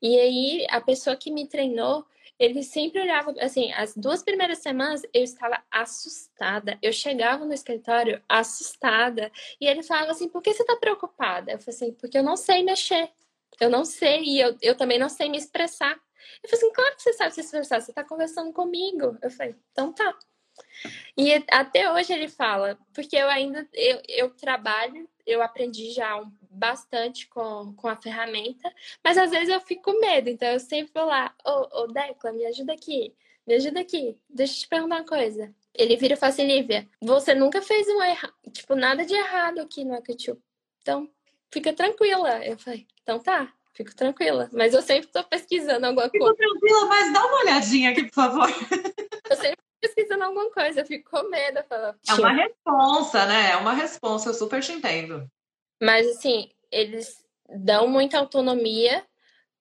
E 0.00 0.18
aí, 0.18 0.66
a 0.70 0.80
pessoa 0.80 1.16
que 1.16 1.30
me 1.30 1.46
treinou, 1.46 2.06
ele 2.38 2.62
sempre 2.62 3.00
olhava, 3.00 3.34
assim, 3.40 3.72
as 3.72 3.96
duas 3.96 4.22
primeiras 4.22 4.58
semanas 4.58 5.02
eu 5.12 5.22
estava 5.22 5.62
assustada. 5.70 6.78
Eu 6.82 6.92
chegava 6.92 7.44
no 7.44 7.54
escritório 7.54 8.22
assustada. 8.28 9.32
E 9.60 9.66
ele 9.66 9.82
falava 9.82 10.10
assim: 10.10 10.28
por 10.28 10.42
que 10.42 10.52
você 10.52 10.62
está 10.62 10.76
preocupada? 10.76 11.52
Eu 11.52 11.58
falei 11.58 11.74
assim: 11.74 11.92
porque 11.92 12.18
eu 12.18 12.22
não 12.22 12.36
sei 12.36 12.62
mexer. 12.62 13.10
Eu 13.60 13.70
não 13.70 13.84
sei, 13.84 14.22
e 14.22 14.40
eu, 14.40 14.56
eu 14.60 14.76
também 14.76 14.98
não 14.98 15.08
sei 15.08 15.30
me 15.30 15.38
expressar. 15.38 15.92
Eu 16.42 16.50
falei 16.50 16.64
assim: 16.64 16.72
claro 16.72 16.96
que 16.96 17.02
você 17.02 17.12
sabe 17.14 17.34
se 17.34 17.40
expressar, 17.40 17.80
você 17.80 17.90
está 17.90 18.04
conversando 18.04 18.52
comigo. 18.52 19.16
Eu 19.22 19.30
falei: 19.30 19.56
então 19.72 19.92
tá. 19.92 20.14
E 21.16 21.32
até 21.50 21.90
hoje 21.92 22.12
ele 22.12 22.28
fala, 22.28 22.78
porque 22.94 23.16
eu 23.16 23.28
ainda 23.28 23.66
eu, 23.72 24.00
eu 24.08 24.30
trabalho, 24.30 25.08
eu 25.26 25.42
aprendi 25.42 25.90
já 25.90 26.22
bastante 26.56 27.28
com, 27.28 27.72
com 27.74 27.88
a 27.88 27.96
ferramenta, 27.96 28.72
mas 29.02 29.18
às 29.18 29.30
vezes 29.30 29.48
eu 29.48 29.60
fico 29.60 29.92
com 29.92 30.00
medo, 30.00 30.28
então 30.28 30.48
eu 30.48 30.60
sempre 30.60 30.92
vou 30.94 31.04
lá, 31.04 31.34
ô, 31.44 31.82
ô 31.82 31.86
Decla, 31.86 32.32
me 32.32 32.44
ajuda 32.46 32.72
aqui, 32.72 33.14
me 33.46 33.54
ajuda 33.54 33.80
aqui, 33.80 34.18
deixa 34.28 34.54
eu 34.54 34.58
te 34.60 34.68
perguntar 34.68 34.96
uma 34.96 35.04
coisa. 35.04 35.54
Ele 35.74 35.96
vira 35.96 36.14
e 36.14 36.16
fala 36.16 36.32
assim, 36.32 36.46
Lívia, 36.46 36.88
você 37.00 37.34
nunca 37.34 37.60
fez 37.60 37.86
um 37.86 38.02
erro, 38.02 38.32
tipo, 38.50 38.74
nada 38.74 39.04
de 39.04 39.14
errado 39.14 39.60
aqui 39.60 39.84
no 39.84 39.94
Akatube. 39.94 40.40
Então, 40.80 41.08
fica 41.52 41.72
tranquila. 41.72 42.44
Eu 42.44 42.58
falei, 42.58 42.86
então 43.02 43.18
tá, 43.18 43.52
fico 43.74 43.94
tranquila. 43.94 44.48
Mas 44.52 44.74
eu 44.74 44.82
sempre 44.82 45.08
tô 45.08 45.22
pesquisando 45.24 45.86
alguma 45.86 46.08
coisa. 46.08 46.34
Fico 46.34 46.58
tranquila, 46.58 46.86
mas 46.86 47.12
dá 47.12 47.26
uma 47.26 47.40
olhadinha 47.40 47.90
aqui, 47.90 48.04
por 48.04 48.14
favor. 48.14 48.48
Eu 49.28 49.36
sempre 49.36 49.56
pesquisando 49.80 50.22
alguma 50.22 50.50
coisa, 50.52 50.80
eu 50.80 50.86
fico 50.86 51.10
com 51.10 51.28
medo. 51.28 51.60
Falo, 51.68 51.96
é 52.08 52.14
uma 52.14 52.32
responsa, 52.32 53.26
né? 53.26 53.50
É 53.50 53.56
uma 53.56 53.72
responsa, 53.72 54.30
eu 54.30 54.34
super 54.34 54.62
te 54.62 54.70
entendo. 54.70 55.28
Mas, 55.80 56.06
assim, 56.08 56.50
eles 56.70 57.24
dão 57.48 57.86
muita 57.86 58.18
autonomia, 58.18 59.06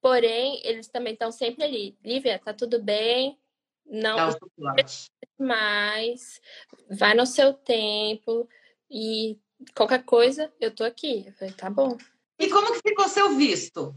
porém, 0.02 0.62
eles 0.64 0.88
também 0.88 1.14
estão 1.14 1.32
sempre 1.32 1.64
ali. 1.64 1.98
Lívia, 2.04 2.40
tá 2.40 2.54
tudo 2.54 2.82
bem, 2.82 3.40
não 3.86 4.18
mais, 5.38 6.42
vai 6.90 7.14
no 7.14 7.26
seu 7.26 7.54
tempo 7.54 8.48
e 8.90 9.38
qualquer 9.76 10.04
coisa, 10.04 10.52
eu 10.60 10.74
tô 10.74 10.84
aqui. 10.84 11.26
Eu 11.28 11.34
falei, 11.34 11.54
tá 11.54 11.70
bom. 11.70 11.98
E 12.40 12.50
como 12.50 12.74
que 12.74 12.90
ficou 12.90 13.08
seu 13.08 13.36
visto? 13.36 13.96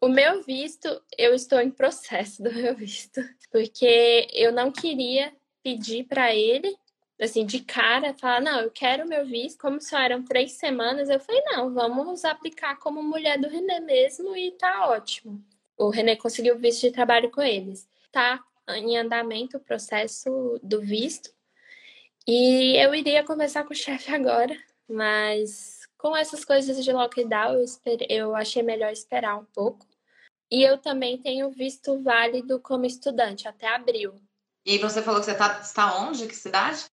O 0.00 0.08
meu 0.08 0.42
visto, 0.42 0.88
eu 1.16 1.34
estou 1.34 1.60
em 1.60 1.70
processo 1.70 2.42
do 2.42 2.52
meu 2.52 2.74
visto, 2.74 3.20
porque 3.50 4.28
eu 4.32 4.52
não 4.52 4.70
queria 4.72 5.34
pedir 5.62 6.04
para 6.04 6.34
ele, 6.34 6.76
assim, 7.20 7.46
de 7.46 7.60
cara, 7.60 8.14
falar, 8.14 8.40
não, 8.40 8.60
eu 8.60 8.70
quero 8.70 9.08
meu 9.08 9.24
visto, 9.24 9.60
como 9.60 9.80
só 9.80 9.98
eram 9.98 10.24
três 10.24 10.52
semanas, 10.52 11.08
eu 11.08 11.20
falei, 11.20 11.42
não, 11.46 11.72
vamos 11.72 12.24
aplicar 12.24 12.76
como 12.78 13.02
mulher 13.02 13.38
do 13.38 13.48
René 13.48 13.80
mesmo 13.80 14.36
e 14.36 14.50
tá 14.52 14.88
ótimo. 14.88 15.42
O 15.76 15.88
René 15.90 16.16
conseguiu 16.16 16.58
visto 16.58 16.82
de 16.82 16.92
trabalho 16.92 17.30
com 17.30 17.42
eles. 17.42 17.88
Tá 18.10 18.42
em 18.68 18.96
andamento 18.96 19.56
o 19.56 19.60
processo 19.60 20.58
do 20.62 20.80
visto, 20.80 21.32
e 22.26 22.76
eu 22.76 22.94
iria 22.94 23.24
conversar 23.24 23.64
com 23.64 23.72
o 23.72 23.76
chefe 23.76 24.14
agora, 24.14 24.56
mas 24.88 25.80
com 25.98 26.16
essas 26.16 26.44
coisas 26.44 26.82
de 26.82 26.92
lockdown, 26.92 27.54
eu, 27.54 27.66
eu 28.08 28.36
achei 28.36 28.62
melhor 28.62 28.92
esperar 28.92 29.36
um 29.38 29.44
pouco. 29.44 29.86
E 30.50 30.62
eu 30.62 30.78
também 30.78 31.18
tenho 31.18 31.50
visto 31.50 32.00
válido 32.02 32.60
como 32.60 32.84
estudante 32.84 33.48
até 33.48 33.66
abril. 33.68 34.14
E 34.64 34.78
você 34.78 35.02
falou 35.02 35.20
que 35.20 35.26
você 35.26 35.34
tá, 35.34 35.60
está 35.60 35.96
onde? 35.98 36.28
Que 36.28 36.36
cidade? 36.36 36.84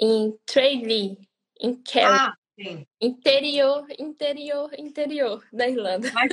Em 0.00 0.36
Tralee, 0.44 1.18
em 1.60 1.74
Kerry. 1.82 2.06
Ah, 2.06 2.34
sim. 2.58 2.86
Interior, 3.00 3.86
interior, 3.98 4.70
interior 4.78 5.46
da 5.52 5.68
Irlanda. 5.68 6.10
Mas 6.12 6.30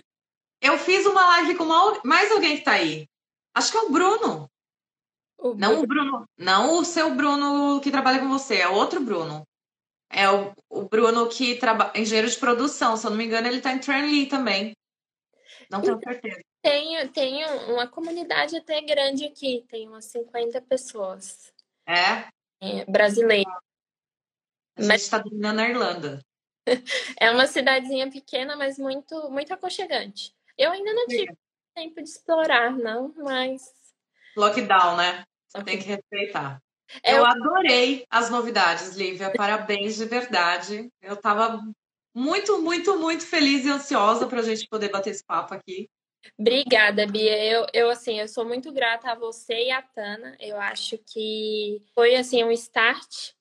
eu 0.61 0.77
fiz 0.77 1.05
uma 1.05 1.25
live 1.27 1.55
com 1.55 1.63
uma, 1.63 2.01
mais 2.03 2.31
alguém 2.31 2.57
que 2.57 2.63
tá 2.63 2.73
aí. 2.73 3.07
Acho 3.53 3.71
que 3.71 3.77
é 3.77 3.81
o 3.81 3.89
Bruno. 3.91 4.49
O 5.37 5.55
não 5.55 5.81
Bruno. 5.81 5.83
o 5.83 5.87
Bruno, 5.87 6.29
não 6.37 6.79
o 6.79 6.85
seu 6.85 7.15
Bruno 7.15 7.81
que 7.81 7.91
trabalha 7.91 8.19
com 8.19 8.29
você, 8.29 8.57
é 8.57 8.67
outro 8.67 9.01
Bruno. 9.01 9.43
É 10.09 10.29
o, 10.29 10.53
o 10.69 10.87
Bruno 10.87 11.27
que 11.29 11.55
trabalha 11.55 11.99
engenheiro 11.99 12.29
de 12.29 12.37
produção, 12.37 12.95
se 12.95 13.05
eu 13.05 13.11
não 13.11 13.17
me 13.17 13.25
engano, 13.25 13.47
ele 13.47 13.61
tá 13.61 13.71
em 13.71 13.79
Tralee 13.79 14.27
também. 14.27 14.73
Não 15.69 15.81
tenho 15.81 15.99
certeza. 15.99 16.41
Tenho, 16.61 17.11
tenho 17.11 17.73
uma 17.73 17.87
comunidade 17.87 18.55
até 18.55 18.81
grande 18.81 19.25
aqui, 19.25 19.65
tem 19.67 19.87
umas 19.87 20.05
50 20.05 20.61
pessoas. 20.61 21.51
É? 21.87 22.27
É 22.61 22.85
brasileira. 22.85 23.49
A 24.77 24.81
gente 24.83 24.95
está 24.95 25.17
dominando 25.17 25.59
a 25.59 25.69
Irlanda. 25.69 26.25
é 27.19 27.31
uma 27.31 27.47
cidadezinha 27.47 28.09
pequena, 28.09 28.55
mas 28.55 28.77
muito, 28.77 29.29
muito 29.29 29.53
aconchegante. 29.53 30.33
Eu 30.57 30.71
ainda 30.71 30.93
não 30.93 31.07
tive 31.07 31.35
tempo 31.75 32.01
de 32.01 32.09
explorar, 32.09 32.71
não, 32.71 33.13
mas. 33.17 33.73
Lockdown, 34.37 34.95
né? 34.95 35.25
Você 35.47 35.63
tem 35.63 35.79
que 35.79 35.85
respeitar. 35.85 36.61
É, 37.03 37.17
eu 37.17 37.25
adorei 37.25 38.05
as 38.09 38.29
novidades, 38.29 38.95
Lívia. 38.95 39.31
Parabéns 39.35 39.95
de 39.95 40.05
verdade. 40.05 40.89
Eu 41.01 41.13
estava 41.13 41.61
muito, 42.13 42.61
muito, 42.61 42.97
muito 42.97 43.25
feliz 43.25 43.65
e 43.65 43.69
ansiosa 43.69 44.27
para 44.27 44.39
a 44.39 44.43
gente 44.43 44.67
poder 44.67 44.89
bater 44.89 45.11
esse 45.11 45.23
papo 45.23 45.53
aqui. 45.53 45.89
Obrigada, 46.37 47.05
Bia. 47.05 47.43
Eu, 47.43 47.65
eu, 47.73 47.89
assim, 47.89 48.19
eu 48.19 48.27
sou 48.27 48.45
muito 48.45 48.71
grata 48.71 49.11
a 49.11 49.15
você 49.15 49.65
e 49.65 49.71
a 49.71 49.81
Tana. 49.81 50.35
Eu 50.39 50.59
acho 50.59 50.97
que 50.97 51.81
foi, 51.93 52.15
assim, 52.15 52.43
um 52.43 52.51
start. 52.51 53.33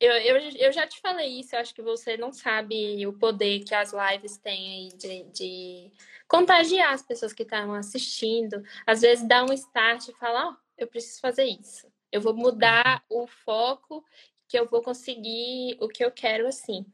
Eu, 0.00 0.12
eu, 0.12 0.36
eu 0.56 0.72
já 0.72 0.86
te 0.86 1.00
falei 1.00 1.40
isso, 1.40 1.54
eu 1.54 1.60
acho 1.60 1.74
que 1.74 1.82
você 1.82 2.16
não 2.16 2.32
sabe 2.32 3.06
o 3.06 3.12
poder 3.12 3.60
que 3.60 3.74
as 3.74 3.92
lives 3.92 4.36
têm 4.36 4.88
de, 4.88 5.22
de 5.32 5.92
contagiar 6.28 6.92
as 6.92 7.02
pessoas 7.02 7.32
que 7.32 7.42
estão 7.42 7.72
assistindo. 7.74 8.62
Às 8.86 9.02
vezes 9.02 9.26
dá 9.26 9.44
um 9.44 9.52
start 9.52 10.08
e 10.08 10.14
fala, 10.14 10.48
ó, 10.48 10.50
oh, 10.50 10.56
eu 10.76 10.86
preciso 10.86 11.20
fazer 11.20 11.44
isso. 11.44 11.86
Eu 12.10 12.20
vou 12.20 12.34
mudar 12.34 13.04
o 13.08 13.26
foco 13.26 14.04
que 14.48 14.58
eu 14.58 14.66
vou 14.68 14.82
conseguir 14.82 15.76
o 15.80 15.88
que 15.88 16.04
eu 16.04 16.10
quero 16.10 16.46
assim. 16.46 16.84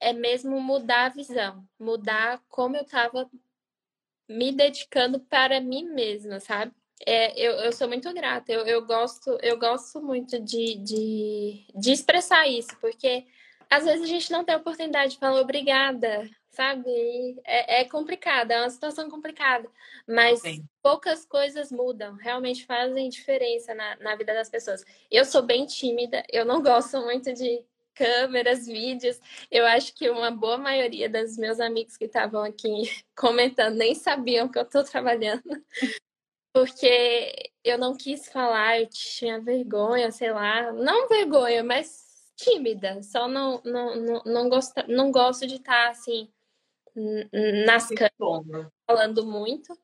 É 0.00 0.12
mesmo 0.12 0.60
mudar 0.60 1.06
a 1.06 1.08
visão, 1.08 1.66
mudar 1.78 2.42
como 2.48 2.76
eu 2.76 2.82
estava 2.82 3.30
me 4.32 4.52
dedicando 4.52 5.20
para 5.20 5.60
mim 5.60 5.84
mesma, 5.84 6.40
sabe? 6.40 6.72
É, 7.06 7.38
eu, 7.38 7.52
eu 7.54 7.72
sou 7.72 7.88
muito 7.88 8.12
grata, 8.14 8.52
eu, 8.52 8.64
eu 8.64 8.86
gosto, 8.86 9.36
eu 9.42 9.58
gosto 9.58 10.00
muito 10.00 10.38
de, 10.38 10.76
de, 10.76 11.66
de 11.74 11.92
expressar 11.92 12.46
isso, 12.46 12.76
porque 12.80 13.26
às 13.68 13.84
vezes 13.84 14.02
a 14.04 14.06
gente 14.06 14.30
não 14.30 14.44
tem 14.44 14.54
a 14.54 14.58
oportunidade 14.58 15.12
de 15.12 15.18
falar 15.18 15.40
obrigada, 15.40 16.28
sabe? 16.50 16.90
É, 17.44 17.80
é 17.80 17.84
complicado, 17.84 18.52
é 18.52 18.60
uma 18.60 18.70
situação 18.70 19.10
complicada, 19.10 19.68
mas 20.06 20.40
Sim. 20.40 20.64
poucas 20.82 21.24
coisas 21.24 21.72
mudam, 21.72 22.14
realmente 22.14 22.64
fazem 22.66 23.08
diferença 23.08 23.74
na, 23.74 23.96
na 23.96 24.14
vida 24.14 24.32
das 24.34 24.48
pessoas. 24.48 24.84
Eu 25.10 25.24
sou 25.24 25.42
bem 25.42 25.66
tímida, 25.66 26.22
eu 26.30 26.44
não 26.44 26.62
gosto 26.62 27.00
muito 27.00 27.32
de 27.32 27.64
câmeras, 27.94 28.66
vídeos. 28.66 29.20
Eu 29.50 29.66
acho 29.66 29.94
que 29.94 30.08
uma 30.10 30.30
boa 30.30 30.58
maioria 30.58 31.08
dos 31.08 31.36
meus 31.36 31.60
amigos 31.60 31.96
que 31.96 32.04
estavam 32.04 32.42
aqui 32.42 32.82
comentando 33.16 33.76
nem 33.76 33.94
sabiam 33.94 34.48
que 34.48 34.58
eu 34.58 34.62
estou 34.62 34.84
trabalhando 34.84 35.42
porque 36.52 37.50
eu 37.64 37.78
não 37.78 37.96
quis 37.96 38.28
falar, 38.28 38.80
eu 38.80 38.88
tinha 38.88 39.40
vergonha, 39.40 40.10
sei 40.10 40.32
lá, 40.32 40.72
não 40.72 41.08
vergonha, 41.08 41.64
mas 41.64 42.32
tímida, 42.36 43.02
só 43.02 43.28
não 43.28 43.62
não 43.64 43.96
não, 43.96 44.22
não, 44.24 44.48
gosto, 44.48 44.74
não 44.88 45.10
gosto 45.10 45.46
de 45.46 45.56
estar 45.56 45.90
assim 45.90 46.28
nas 47.64 47.88
câmeras 47.88 48.70
falando 48.86 49.24
muito, 49.24 49.78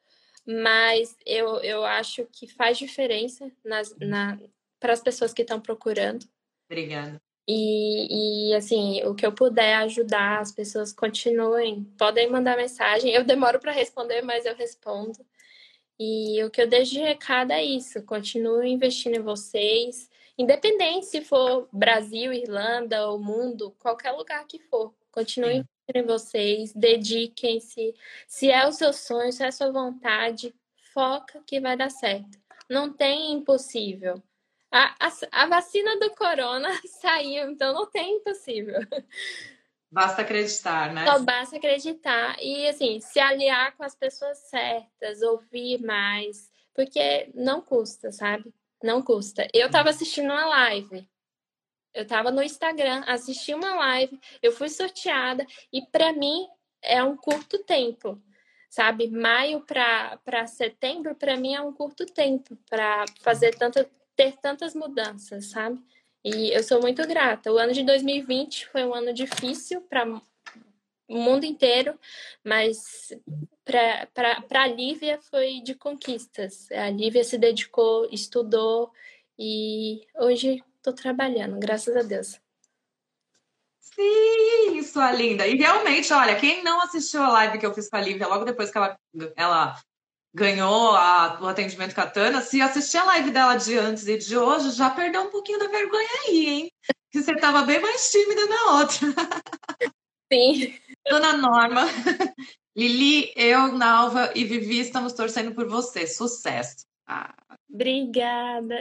mas 0.47 1.17
eu, 1.25 1.59
eu 1.59 1.85
acho 1.85 2.27
que 2.27 2.47
faz 2.47 2.79
diferença 2.79 3.51
nas, 3.65 3.95
na, 3.99 4.39
para 4.79 4.93
as 4.93 5.01
pessoas 5.01 5.33
que 5.33 5.43
estão 5.43 5.61
procurando. 5.61 6.27
Obrigada. 6.71 7.21
E, 7.51 8.51
e, 8.51 8.55
assim, 8.55 9.03
o 9.05 9.15
que 9.15 9.25
eu 9.25 9.33
puder 9.33 9.77
ajudar, 9.77 10.41
as 10.41 10.53
pessoas 10.53 10.93
continuem, 10.93 11.85
podem 11.99 12.29
mandar 12.31 12.59
mensagem. 12.59 13.11
Eu 13.11 13.25
demoro 13.25 13.59
para 13.59 13.73
responder, 13.73 14.21
mas 14.21 14.45
eu 14.45 14.55
respondo. 14.55 15.19
E 15.99 16.45
o 16.45 16.51
que 16.51 16.61
eu 16.61 16.69
deixo 16.69 16.93
de 16.93 17.01
recado 17.01 17.53
é 17.53 17.65
isso: 17.65 18.03
continuo 18.03 18.63
investindo 18.63 19.17
em 19.17 19.23
vocês, 19.23 20.11
independente 20.37 21.07
se 21.07 21.23
for 21.23 21.69
Brasil, 21.73 22.33
Irlanda 22.35 23.09
ou 23.09 23.19
mundo, 23.19 23.75
qualquer 23.79 24.13
lugar 24.13 24.47
que 24.47 24.59
for. 24.59 24.95
Continue 25.11 25.65
investindo 25.89 26.05
em 26.05 26.07
vocês, 26.07 26.73
dediquem-se. 26.75 27.95
Se 28.27 28.51
é 28.51 28.67
o 28.69 28.73
seu 28.73 28.93
sonho, 28.93 29.33
se 29.33 29.43
é 29.43 29.47
a 29.47 29.53
sua 29.53 29.73
vontade, 29.73 30.55
foca 30.93 31.43
que 31.47 31.61
vai 31.61 31.79
dar 31.79 31.91
certo. 31.91 32.39
Não 32.69 32.93
tem 32.93 33.33
impossível. 33.33 34.23
A, 34.71 34.95
a, 35.07 35.11
a 35.33 35.47
vacina 35.47 35.99
do 35.99 36.11
corona 36.11 36.69
saiu, 37.01 37.51
então 37.51 37.73
não 37.73 37.87
tem 37.87 38.17
impossível. 38.17 38.81
Basta 39.91 40.23
acreditar, 40.23 40.93
né? 40.93 41.07
Só 41.07 41.19
basta 41.21 41.57
acreditar 41.57 42.37
e, 42.43 42.69
assim, 42.69 43.01
se 43.01 43.19
aliar 43.19 43.75
com 43.77 43.83
as 43.85 43.95
pessoas 43.95 44.39
certas, 44.39 45.23
ouvir 45.23 45.83
mais, 45.83 46.51
porque 46.75 47.31
não 47.35 47.63
custa, 47.63 48.13
sabe? 48.13 48.53
Não 48.83 49.03
custa. 49.03 49.49
Eu 49.53 49.71
tava 49.71 49.89
assistindo 49.89 50.27
uma 50.31 50.47
live, 50.47 51.09
eu 51.95 52.07
tava 52.07 52.31
no 52.31 52.43
Instagram, 52.43 53.03
assisti 53.07 53.55
uma 53.55 53.75
live, 53.75 54.21
eu 54.43 54.53
fui 54.53 54.69
sorteada 54.69 55.47
e, 55.73 55.83
para 55.87 56.13
mim, 56.13 56.47
é 56.83 57.03
um 57.03 57.17
curto 57.17 57.59
tempo, 57.65 58.23
sabe? 58.69 59.09
Maio 59.09 59.65
para 59.65 60.47
setembro, 60.47 61.15
para 61.15 61.37
mim, 61.37 61.55
é 61.55 61.61
um 61.61 61.73
curto 61.73 62.05
tempo 62.07 62.57
para 62.69 63.05
fazer 63.21 63.57
tanta, 63.57 63.89
ter 64.19 64.37
tantas 64.39 64.75
mudanças, 64.75 65.51
sabe? 65.51 65.79
E 66.25 66.51
eu 66.51 66.63
sou 66.65 66.81
muito 66.81 67.07
grata. 67.07 67.53
O 67.53 67.57
ano 67.57 67.73
de 67.73 67.85
2020 67.85 68.67
foi 68.67 68.85
um 68.85 68.93
ano 68.93 69.15
difícil 69.15 69.81
para 69.83 70.05
o 70.05 70.21
mundo 71.09 71.45
inteiro, 71.45 71.97
mas 72.45 73.13
para 73.65 74.45
a 74.63 74.67
Lívia 74.67 75.21
foi 75.31 75.61
de 75.61 75.77
conquistas. 75.77 76.69
A 76.73 76.91
Lívia 76.91 77.23
se 77.23 77.39
dedicou, 77.39 78.09
estudou 78.11 78.91
e 79.39 80.05
hoje 80.17 80.65
estou 80.77 80.93
trabalhando, 80.93 81.57
graças 81.61 81.97
a 81.97 82.03
Deus. 82.03 82.41
Sim, 83.79 84.83
sua 84.83 85.13
linda. 85.13 85.47
E 85.47 85.57
realmente, 85.57 86.13
olha, 86.13 86.35
quem 86.35 86.65
não 86.65 86.81
assistiu 86.83 87.23
a 87.23 87.29
live 87.29 87.59
que 87.59 87.67
eu 87.67 87.75
fiz 87.75 87.89
com 87.89 87.97
a 87.97 88.01
Lívia 88.01 88.27
logo 88.27 88.45
depois 88.45 88.71
que 88.71 88.79
ela, 88.79 88.99
ela 89.37 89.81
ganhou 90.39 90.95
a, 90.95 91.39
o 91.41 91.47
atendimento 91.47 91.95
Katana, 91.95 92.41
se 92.41 92.63
assistir 92.63 92.97
a 92.97 93.05
live 93.05 93.31
dela 93.31 93.57
de 93.57 93.77
antes 93.77 94.07
e 94.07 94.17
de 94.17 94.37
hoje, 94.39 94.71
já 94.71 94.89
perdeu 94.89 95.23
um 95.23 95.31
pouquinho 95.31 95.59
da 95.59 95.67
vergonha 95.67 96.09
aí, 96.27 96.47
hein? 96.47 96.73
Que 97.11 97.21
você 97.21 97.33
estava 97.33 97.63
bem 97.63 97.81
mais 97.81 98.11
tímida 98.11 98.47
na 98.47 98.79
outra. 98.79 98.99
Sim. 100.33 100.79
Dona 101.09 101.37
Norma, 101.37 101.83
Lili, 102.77 103.33
eu, 103.35 103.73
Nalva 103.73 104.31
e 104.35 104.45
Vivi 104.45 104.79
estamos 104.79 105.13
torcendo 105.13 105.55
por 105.55 105.67
você. 105.67 106.07
Sucesso. 106.07 106.87
Ah. 107.07 107.35
Obrigada. 107.69 108.81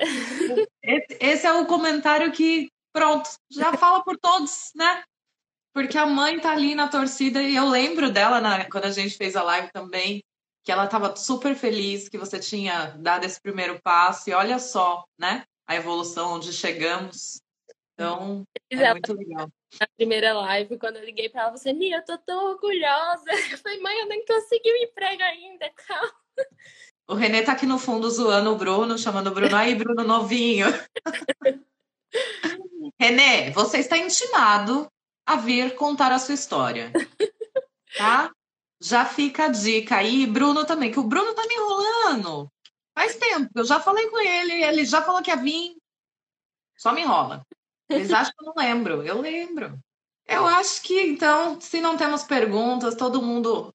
Esse, 0.83 1.17
esse 1.19 1.47
é 1.47 1.53
o 1.53 1.65
comentário 1.65 2.31
que, 2.31 2.69
pronto, 2.93 3.29
já 3.49 3.73
fala 3.73 4.03
por 4.03 4.17
todos, 4.17 4.71
né? 4.75 5.03
Porque 5.73 5.97
a 5.97 6.05
mãe 6.05 6.39
tá 6.39 6.51
ali 6.51 6.75
na 6.75 6.87
torcida 6.87 7.41
e 7.41 7.55
eu 7.55 7.67
lembro 7.69 8.11
dela 8.11 8.39
na, 8.39 8.69
quando 8.69 8.85
a 8.85 8.91
gente 8.91 9.17
fez 9.17 9.35
a 9.35 9.43
live 9.43 9.71
também 9.71 10.23
que 10.67 10.71
ela 10.73 10.83
estava 10.83 11.15
super 11.15 11.55
feliz 11.55 12.09
que 12.09 12.17
você 12.17 12.37
tinha 12.37 12.87
dado 12.99 13.23
esse 13.23 13.39
primeiro 13.39 13.81
passo 13.81 14.29
e 14.29 14.33
olha 14.33 14.59
só, 14.59 15.05
né? 15.17 15.45
A 15.65 15.77
evolução 15.77 16.33
onde 16.33 16.51
chegamos. 16.51 17.41
Então, 17.93 18.43
é 18.69 18.91
muito 18.91 19.13
legal. 19.13 19.47
Na 19.79 19.87
primeira 19.95 20.33
live, 20.33 20.77
quando 20.77 20.97
eu 20.97 21.05
liguei 21.05 21.29
para 21.29 21.43
ela, 21.43 21.51
você, 21.51 21.71
Nia, 21.71 21.95
eu 21.95 22.03
tô 22.03 22.17
tão 22.17 22.51
orgulhosa. 22.51 23.23
Eu 23.49 23.57
falei, 23.59 23.79
mãe, 23.79 23.97
eu 23.97 24.07
nem 24.07 24.25
consegui 24.25 24.69
o 24.69 24.73
um 24.73 24.83
emprego 24.83 25.23
ainda, 25.23 25.71
calma. 25.87 26.13
O 27.07 27.13
Renê 27.13 27.43
tá 27.43 27.53
aqui 27.53 27.65
no 27.65 27.79
fundo 27.79 28.09
zoando 28.09 28.51
o 28.51 28.57
Bruno, 28.57 28.97
chamando 28.97 29.27
o 29.27 29.33
Bruno 29.33 29.55
aí, 29.55 29.73
Bruno 29.73 30.03
novinho. 30.03 30.67
Renê, 32.99 33.51
você 33.51 33.77
está 33.77 33.97
intimado 33.97 34.91
a 35.25 35.37
vir 35.37 35.75
contar 35.75 36.11
a 36.11 36.19
sua 36.19 36.35
história. 36.35 36.91
Tá? 37.97 38.33
Já 38.79 39.05
fica 39.05 39.45
a 39.45 39.49
dica 39.49 39.97
aí, 39.97 40.25
Bruno 40.25 40.65
também, 40.65 40.91
que 40.91 40.99
o 40.99 41.03
Bruno 41.03 41.33
tá 41.33 41.43
me 41.47 41.55
enrolando. 41.55 42.51
Faz 42.97 43.15
tempo, 43.15 43.49
eu 43.55 43.65
já 43.65 43.79
falei 43.79 44.07
com 44.09 44.19
ele, 44.19 44.63
ele 44.63 44.85
já 44.85 45.01
falou 45.01 45.21
que 45.21 45.29
ia 45.29 45.37
vir. 45.37 45.75
Só 46.77 46.91
me 46.91 47.01
enrola. 47.01 47.45
Eles 47.89 48.11
acham 48.11 48.33
que 48.37 48.43
eu 48.43 48.47
não 48.47 48.53
lembro. 48.55 49.03
Eu 49.03 49.21
lembro. 49.21 49.79
Eu 50.27 50.45
acho 50.45 50.81
que, 50.81 51.01
então, 51.01 51.59
se 51.59 51.79
não 51.79 51.95
temos 51.95 52.23
perguntas, 52.23 52.95
todo 52.95 53.21
mundo 53.21 53.73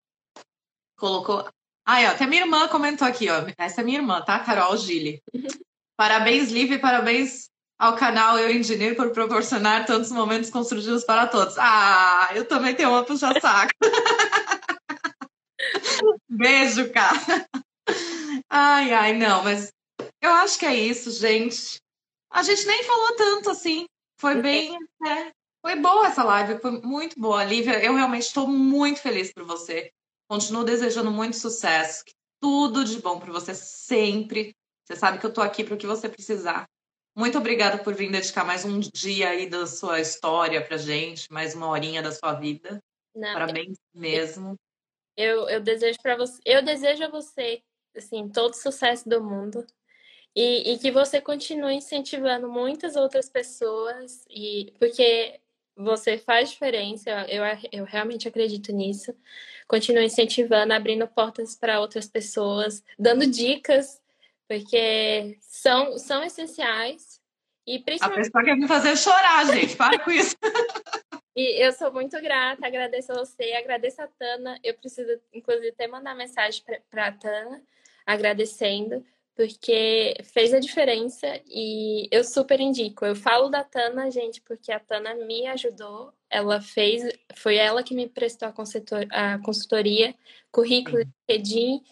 colocou. 0.96 1.48
Ah, 1.84 2.00
ó, 2.02 2.06
até 2.08 2.26
minha 2.26 2.42
irmã 2.42 2.68
comentou 2.68 3.08
aqui, 3.08 3.28
ó. 3.28 3.44
Essa 3.58 3.80
é 3.80 3.84
minha 3.84 3.98
irmã, 3.98 4.20
tá? 4.22 4.38
Carol 4.38 4.76
Gili. 4.76 5.22
Parabéns, 5.96 6.50
Liv, 6.50 6.80
parabéns 6.80 7.50
ao 7.78 7.96
canal 7.96 8.38
Eu 8.38 8.50
Engineer 8.50 8.96
por 8.96 9.10
proporcionar 9.10 9.84
tantos 9.86 10.10
momentos 10.10 10.50
construtivos 10.50 11.04
para 11.04 11.26
todos. 11.26 11.56
Ah, 11.58 12.30
eu 12.34 12.46
também 12.46 12.74
tenho 12.74 12.90
uma 12.90 13.04
puxa-saco. 13.04 13.72
Beijo, 16.34 16.90
cara. 16.90 17.46
Ai, 18.48 18.92
ai, 18.92 19.12
não, 19.12 19.44
mas 19.44 19.70
eu 20.20 20.30
acho 20.30 20.58
que 20.58 20.64
é 20.64 20.74
isso, 20.74 21.10
gente. 21.10 21.78
A 22.30 22.42
gente 22.42 22.66
nem 22.66 22.82
falou 22.84 23.16
tanto 23.16 23.50
assim. 23.50 23.84
Foi 24.18 24.40
bem. 24.40 24.74
É, 25.06 25.30
foi 25.60 25.76
boa 25.76 26.06
essa 26.06 26.24
live, 26.24 26.58
foi 26.60 26.80
muito 26.80 27.20
boa, 27.20 27.44
Lívia. 27.44 27.84
Eu 27.84 27.94
realmente 27.94 28.22
estou 28.22 28.48
muito 28.48 29.00
feliz 29.00 29.32
por 29.32 29.44
você. 29.44 29.90
Continuo 30.26 30.64
desejando 30.64 31.10
muito 31.10 31.36
sucesso. 31.36 32.02
Tudo 32.40 32.84
de 32.84 32.98
bom 33.00 33.20
para 33.20 33.32
você 33.32 33.54
sempre. 33.54 34.54
Você 34.86 34.96
sabe 34.96 35.18
que 35.18 35.26
eu 35.26 35.30
estou 35.30 35.44
aqui 35.44 35.62
para 35.62 35.74
o 35.74 35.78
que 35.78 35.86
você 35.86 36.08
precisar. 36.08 36.66
Muito 37.14 37.36
obrigada 37.36 37.76
por 37.76 37.94
vir 37.94 38.10
dedicar 38.10 38.44
mais 38.44 38.64
um 38.64 38.80
dia 38.80 39.28
aí 39.28 39.48
da 39.48 39.66
sua 39.66 40.00
história 40.00 40.64
pra 40.64 40.78
gente, 40.78 41.30
mais 41.30 41.54
uma 41.54 41.68
horinha 41.68 42.02
da 42.02 42.10
sua 42.10 42.32
vida. 42.32 42.82
Não, 43.14 43.34
Parabéns 43.34 43.76
eu... 43.94 44.00
mesmo. 44.00 44.56
Eu, 45.16 45.48
eu 45.48 45.60
desejo 45.60 45.98
para 46.02 46.16
você, 46.16 46.40
eu 46.44 46.62
desejo 46.62 47.04
a 47.04 47.08
você 47.08 47.62
assim 47.96 48.28
todo 48.28 48.54
sucesso 48.54 49.08
do 49.08 49.22
mundo 49.22 49.66
e, 50.34 50.72
e 50.72 50.78
que 50.78 50.90
você 50.90 51.20
continue 51.20 51.74
incentivando 51.74 52.48
muitas 52.48 52.96
outras 52.96 53.28
pessoas 53.28 54.24
e 54.30 54.72
porque 54.78 55.40
você 55.76 56.18
faz 56.18 56.50
diferença, 56.50 57.10
eu, 57.28 57.42
eu 57.72 57.84
realmente 57.84 58.28
acredito 58.28 58.72
nisso. 58.72 59.14
Continue 59.66 60.04
incentivando, 60.04 60.72
abrindo 60.72 61.06
portas 61.06 61.56
para 61.56 61.80
outras 61.80 62.06
pessoas, 62.06 62.82
dando 62.98 63.26
dicas, 63.26 64.00
porque 64.48 65.38
são, 65.40 65.98
são 65.98 66.22
essenciais 66.22 67.20
E 67.66 67.78
principalmente... 67.78 68.20
A 68.20 68.24
pessoa 68.24 68.44
quer 68.44 68.56
me 68.56 68.68
fazer 68.68 68.96
chorar, 68.96 69.46
gente. 69.46 69.76
Para 69.76 69.98
com 69.98 70.10
isso. 70.10 70.36
E 71.34 71.64
eu 71.64 71.72
sou 71.72 71.90
muito 71.92 72.20
grata, 72.20 72.66
agradeço 72.66 73.12
a 73.12 73.16
você, 73.16 73.52
agradeço 73.52 74.02
a 74.02 74.06
Tana. 74.06 74.58
Eu 74.62 74.74
preciso, 74.74 75.18
inclusive, 75.32 75.70
até 75.70 75.86
mandar 75.86 76.14
mensagem 76.14 76.62
para 76.90 77.06
a 77.06 77.12
Tana, 77.12 77.62
agradecendo, 78.04 79.02
porque 79.34 80.14
fez 80.24 80.52
a 80.52 80.60
diferença 80.60 81.40
e 81.46 82.06
eu 82.10 82.22
super 82.22 82.60
indico. 82.60 83.06
Eu 83.06 83.16
falo 83.16 83.48
da 83.48 83.64
Tana, 83.64 84.10
gente, 84.10 84.42
porque 84.42 84.70
a 84.70 84.78
Tana 84.78 85.14
me 85.14 85.46
ajudou. 85.46 86.12
Ela 86.28 86.60
fez, 86.60 87.02
foi 87.34 87.56
ela 87.56 87.82
que 87.82 87.94
me 87.94 88.08
prestou 88.08 88.48
a, 88.48 88.52
consultor, 88.52 89.06
a 89.10 89.38
consultoria, 89.38 90.14
currículo, 90.50 90.98
LinkedIn 90.98 91.82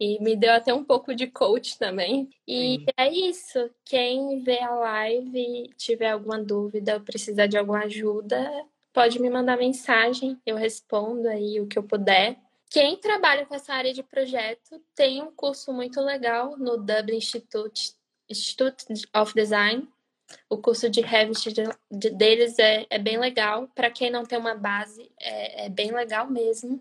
e 0.00 0.18
me 0.20 0.34
deu 0.34 0.52
até 0.52 0.72
um 0.72 0.82
pouco 0.82 1.14
de 1.14 1.26
coach 1.26 1.78
também. 1.78 2.28
E 2.48 2.78
Sim. 2.78 2.86
é 2.96 3.12
isso. 3.12 3.70
Quem 3.84 4.42
vê 4.42 4.58
a 4.58 4.74
live 4.74 5.70
tiver 5.76 6.10
alguma 6.10 6.42
dúvida 6.42 6.94
ou 6.94 7.00
precisar 7.02 7.46
de 7.46 7.58
alguma 7.58 7.84
ajuda, 7.84 8.50
pode 8.92 9.20
me 9.20 9.30
mandar 9.30 9.56
mensagem, 9.56 10.40
eu 10.44 10.56
respondo 10.56 11.28
aí 11.28 11.60
o 11.60 11.66
que 11.66 11.78
eu 11.78 11.82
puder. 11.82 12.36
Quem 12.70 12.96
trabalha 12.96 13.44
com 13.46 13.54
essa 13.54 13.74
área 13.74 13.92
de 13.92 14.02
projeto 14.02 14.80
tem 14.94 15.20
um 15.22 15.32
curso 15.32 15.72
muito 15.72 16.00
legal 16.00 16.56
no 16.56 16.76
Dublin 16.76 17.16
Institute, 17.16 17.94
Institute 18.28 18.84
of 19.14 19.34
Design. 19.34 19.88
O 20.48 20.58
curso 20.58 20.88
de 20.88 21.00
Revit 21.00 21.52
de, 21.52 21.64
de, 21.90 22.10
deles 22.10 22.56
é, 22.60 22.86
é 22.88 22.98
bem 22.98 23.18
legal. 23.18 23.68
Para 23.74 23.90
quem 23.90 24.10
não 24.10 24.24
tem 24.24 24.38
uma 24.38 24.54
base, 24.54 25.10
é, 25.20 25.66
é 25.66 25.68
bem 25.68 25.90
legal 25.90 26.30
mesmo. 26.30 26.80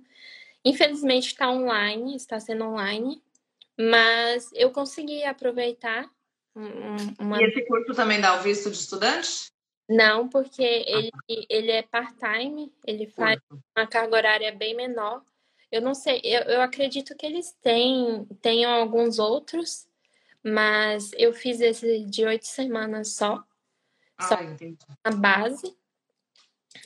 Infelizmente 0.63 1.27
está 1.27 1.49
online, 1.49 2.15
está 2.15 2.39
sendo 2.39 2.65
online, 2.65 3.23
mas 3.75 4.51
eu 4.53 4.69
consegui 4.71 5.23
aproveitar. 5.23 6.07
Uma... 7.19 7.41
E 7.41 7.45
esse 7.45 7.65
curso 7.65 7.93
também 7.95 8.21
dá 8.21 8.35
o 8.35 8.43
visto 8.43 8.69
de 8.69 8.77
estudante? 8.77 9.51
Não, 9.89 10.29
porque 10.29 10.61
ah, 10.61 10.97
ele, 10.97 11.11
tá. 11.11 11.17
ele 11.49 11.71
é 11.71 11.81
part-time, 11.81 12.71
ele 12.85 13.07
faz 13.07 13.41
uma 13.75 13.87
carga 13.87 14.15
horária 14.15 14.51
bem 14.51 14.75
menor. 14.75 15.23
Eu 15.71 15.81
não 15.81 15.95
sei, 15.95 16.21
eu, 16.23 16.41
eu 16.41 16.61
acredito 16.61 17.15
que 17.15 17.25
eles 17.25 17.51
têm, 17.59 18.23
tenham 18.39 18.71
alguns 18.71 19.17
outros, 19.17 19.87
mas 20.43 21.11
eu 21.17 21.33
fiz 21.33 21.59
esse 21.59 22.05
de 22.05 22.23
oito 22.23 22.45
semanas 22.45 23.15
só. 23.15 23.43
Ah, 24.15 24.27
só 24.27 24.41
entendi. 24.43 24.77
a 25.03 25.11
base. 25.11 25.75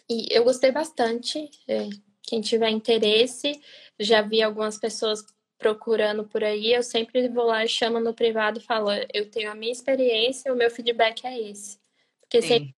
E 0.10 0.28
eu 0.32 0.46
gostei 0.46 0.72
bastante. 0.72 1.50
É, 1.68 1.90
quem 2.22 2.40
tiver 2.40 2.70
interesse, 2.70 3.62
já 4.00 4.22
vi 4.22 4.42
algumas 4.42 4.78
pessoas 4.78 5.26
procurando 5.58 6.26
por 6.26 6.44
aí, 6.44 6.74
eu 6.74 6.84
sempre 6.84 7.28
vou 7.28 7.46
lá 7.46 7.64
e 7.66 7.70
chamo 7.70 8.00
no 8.00 8.14
privado 8.14 8.60
e 8.60 8.64
falo, 8.64 8.90
eu 9.14 9.30
tenho 9.30 9.52
a 9.52 9.56
minha 9.56 9.72
experiência, 9.72 10.52
o 10.52 10.56
meu 10.56 10.70
feedback 10.70 11.26
é 11.26 11.40
esse. 11.40 11.80
Porque 12.22 12.42
Sim. 12.42 12.48
sempre 12.48 12.76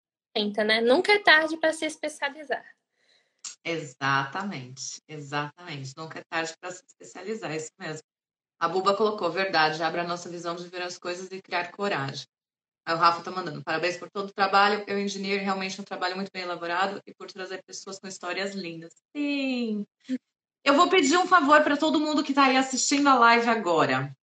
né? 0.63 0.81
Nunca 0.81 1.13
é 1.13 1.19
tarde 1.19 1.57
para 1.57 1.73
se 1.73 1.85
especializar. 1.85 2.65
Exatamente, 3.63 5.01
exatamente. 5.07 5.93
Nunca 5.95 6.19
é 6.19 6.23
tarde 6.29 6.53
para 6.59 6.71
se 6.71 6.83
especializar, 6.85 7.51
é 7.51 7.57
isso 7.57 7.71
mesmo. 7.79 8.03
A 8.59 8.67
Buba 8.67 8.95
colocou, 8.95 9.31
verdade, 9.31 9.81
abre 9.83 10.01
a 10.01 10.07
nossa 10.07 10.29
visão 10.29 10.55
de 10.55 10.67
ver 10.67 10.81
as 10.81 10.97
coisas 10.97 11.29
e 11.31 11.41
criar 11.41 11.71
coragem. 11.71 12.25
Aí 12.85 12.93
o 12.93 12.97
Rafa 12.97 13.23
tá 13.23 13.31
mandando, 13.31 13.63
parabéns 13.63 13.97
por 13.97 14.09
todo 14.11 14.29
o 14.29 14.33
trabalho. 14.33 14.83
Eu, 14.87 14.99
engenheiro, 14.99 15.43
realmente 15.43 15.81
um 15.81 15.83
trabalho 15.83 16.15
muito 16.15 16.31
bem 16.31 16.43
elaborado 16.43 17.01
e 17.05 17.13
por 17.15 17.31
trazer 17.31 17.63
pessoas 17.63 17.99
com 17.99 18.07
histórias 18.07 18.53
lindas. 18.53 18.93
Sim. 19.15 19.85
Eu 20.63 20.75
vou 20.75 20.87
pedir 20.87 21.17
um 21.17 21.27
favor 21.27 21.63
para 21.63 21.77
todo 21.77 21.99
mundo 21.99 22.23
que 22.23 22.31
está 22.31 22.45
aí 22.45 22.57
assistindo 22.57 23.07
a 23.07 23.15
live 23.15 23.49
agora. 23.49 24.15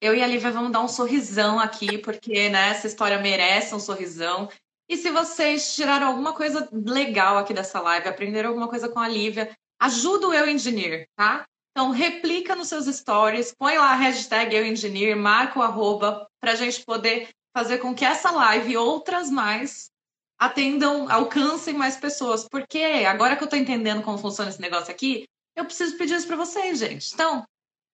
Eu 0.00 0.14
e 0.14 0.22
a 0.22 0.26
Lívia 0.26 0.50
vamos 0.50 0.72
dar 0.72 0.80
um 0.80 0.88
sorrisão 0.88 1.58
aqui, 1.58 1.98
porque 1.98 2.48
né, 2.48 2.70
essa 2.70 2.86
história 2.86 3.18
merece 3.18 3.74
um 3.74 3.80
sorrisão. 3.80 4.48
E 4.90 4.96
se 4.96 5.08
vocês 5.08 5.76
tiraram 5.76 6.08
alguma 6.08 6.32
coisa 6.32 6.68
legal 6.72 7.38
aqui 7.38 7.54
dessa 7.54 7.80
live, 7.80 8.08
aprenderam 8.08 8.48
alguma 8.48 8.66
coisa 8.66 8.88
com 8.88 8.98
a 8.98 9.06
Lívia, 9.06 9.56
ajuda 9.80 10.26
o 10.26 10.34
Eu 10.34 10.48
Engineer, 10.48 11.06
tá? 11.14 11.46
Então, 11.70 11.92
replica 11.92 12.56
nos 12.56 12.66
seus 12.66 12.86
stories, 12.86 13.54
põe 13.56 13.78
lá 13.78 13.92
a 13.92 13.94
hashtag 13.94 14.52
Eu 14.52 14.66
Engineer, 14.66 15.16
marca 15.16 15.60
o 15.60 15.62
arroba, 15.62 16.26
para 16.40 16.52
a 16.52 16.54
gente 16.56 16.84
poder 16.84 17.28
fazer 17.56 17.78
com 17.78 17.94
que 17.94 18.04
essa 18.04 18.32
live 18.32 18.72
e 18.72 18.76
outras 18.76 19.30
mais 19.30 19.92
atendam, 20.36 21.08
alcancem 21.08 21.72
mais 21.72 21.96
pessoas. 21.96 22.48
Porque 22.50 22.82
agora 23.08 23.36
que 23.36 23.44
eu 23.44 23.46
estou 23.46 23.60
entendendo 23.60 24.02
como 24.02 24.18
funciona 24.18 24.50
esse 24.50 24.60
negócio 24.60 24.90
aqui, 24.90 25.24
eu 25.54 25.64
preciso 25.64 25.96
pedir 25.96 26.16
isso 26.16 26.26
para 26.26 26.36
vocês, 26.36 26.80
gente. 26.80 27.14
Então, 27.14 27.44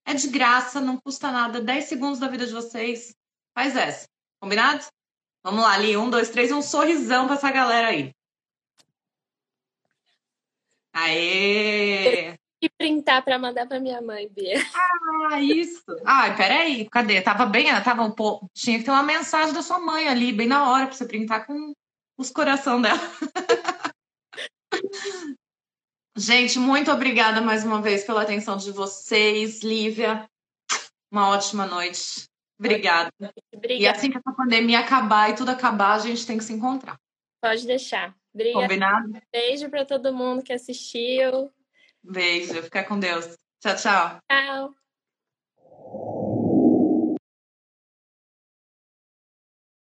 é 0.07 0.15
de 0.15 0.29
graça, 0.29 0.81
não 0.81 0.97
custa 0.97 1.31
nada, 1.31 1.61
10 1.61 1.85
segundos 1.85 2.19
da 2.19 2.29
vida 2.29 2.47
de 2.47 2.55
vocês. 2.55 3.15
Faz 3.55 3.77
essa. 3.77 4.07
Combinado? 4.41 4.87
Vamos 5.47 5.63
lá, 5.63 5.75
ali. 5.75 5.97
Um, 5.97 6.11
dois, 6.11 6.29
três, 6.29 6.51
um 6.51 6.61
sorrisão 6.61 7.27
para 7.27 7.37
essa 7.37 7.53
galera 7.53 7.87
aí. 7.87 8.13
Aê! 10.93 12.33
E 12.61 12.69
printar 12.77 13.25
para 13.25 13.39
mandar 13.39 13.65
para 13.65 13.79
minha 13.79 14.03
mãe, 14.03 14.29
Bia. 14.29 14.59
Ah, 15.31 15.41
isso. 15.41 15.85
Ai, 16.05 16.37
peraí, 16.37 16.91
cadê? 16.91 17.23
Tava 17.23 17.47
bem, 17.47 17.67
tava 17.85 18.03
um 18.03 18.11
pouco. 18.11 18.51
Tinha 18.53 18.77
que 18.77 18.85
ter 18.85 18.91
uma 18.91 19.05
mensagem 19.05 19.55
da 19.55 19.63
sua 19.63 19.79
mãe 19.79 20.09
ali, 20.09 20.33
bem 20.33 20.49
na 20.49 20.69
hora, 20.69 20.89
para 20.89 20.97
você 20.97 21.07
printar 21.07 21.47
com 21.47 21.73
os 22.19 22.29
coração 22.29 22.83
dela. 22.83 22.99
Gente, 26.17 26.59
muito 26.59 26.91
obrigada 26.91 27.41
mais 27.41 27.65
uma 27.65 27.81
vez 27.81 28.03
pela 28.03 28.23
atenção 28.23 28.57
de 28.57 28.73
vocês, 28.73 29.63
Lívia. 29.63 30.29
Uma 31.09 31.29
ótima 31.29 31.67
noite. 31.67 32.27
Obrigada. 32.59 33.11
Obrigada. 33.53 33.83
E 33.83 33.87
assim 33.87 34.11
que 34.11 34.19
essa 34.19 34.33
pandemia 34.33 34.81
acabar 34.81 35.31
e 35.31 35.35
tudo 35.35 35.51
acabar, 35.51 35.95
a 35.95 35.99
gente 35.99 36.27
tem 36.27 36.39
que 36.39 36.45
se 36.45 36.53
encontrar. 36.53 36.99
Pode 37.41 37.67
deixar. 37.67 38.15
Obrigada. 38.35 38.63
Combinado? 38.63 39.13
Beijo 39.33 39.69
para 39.69 39.85
todo 39.85 40.13
mundo 40.13 40.43
que 40.43 40.53
assistiu. 40.53 41.51
Beijo. 42.03 42.63
Fica 42.63 42.85
com 42.85 42.99
Deus. 42.99 43.37
Tchau, 43.61 43.77
tchau. 43.77 44.19
Tchau. 44.31 46.16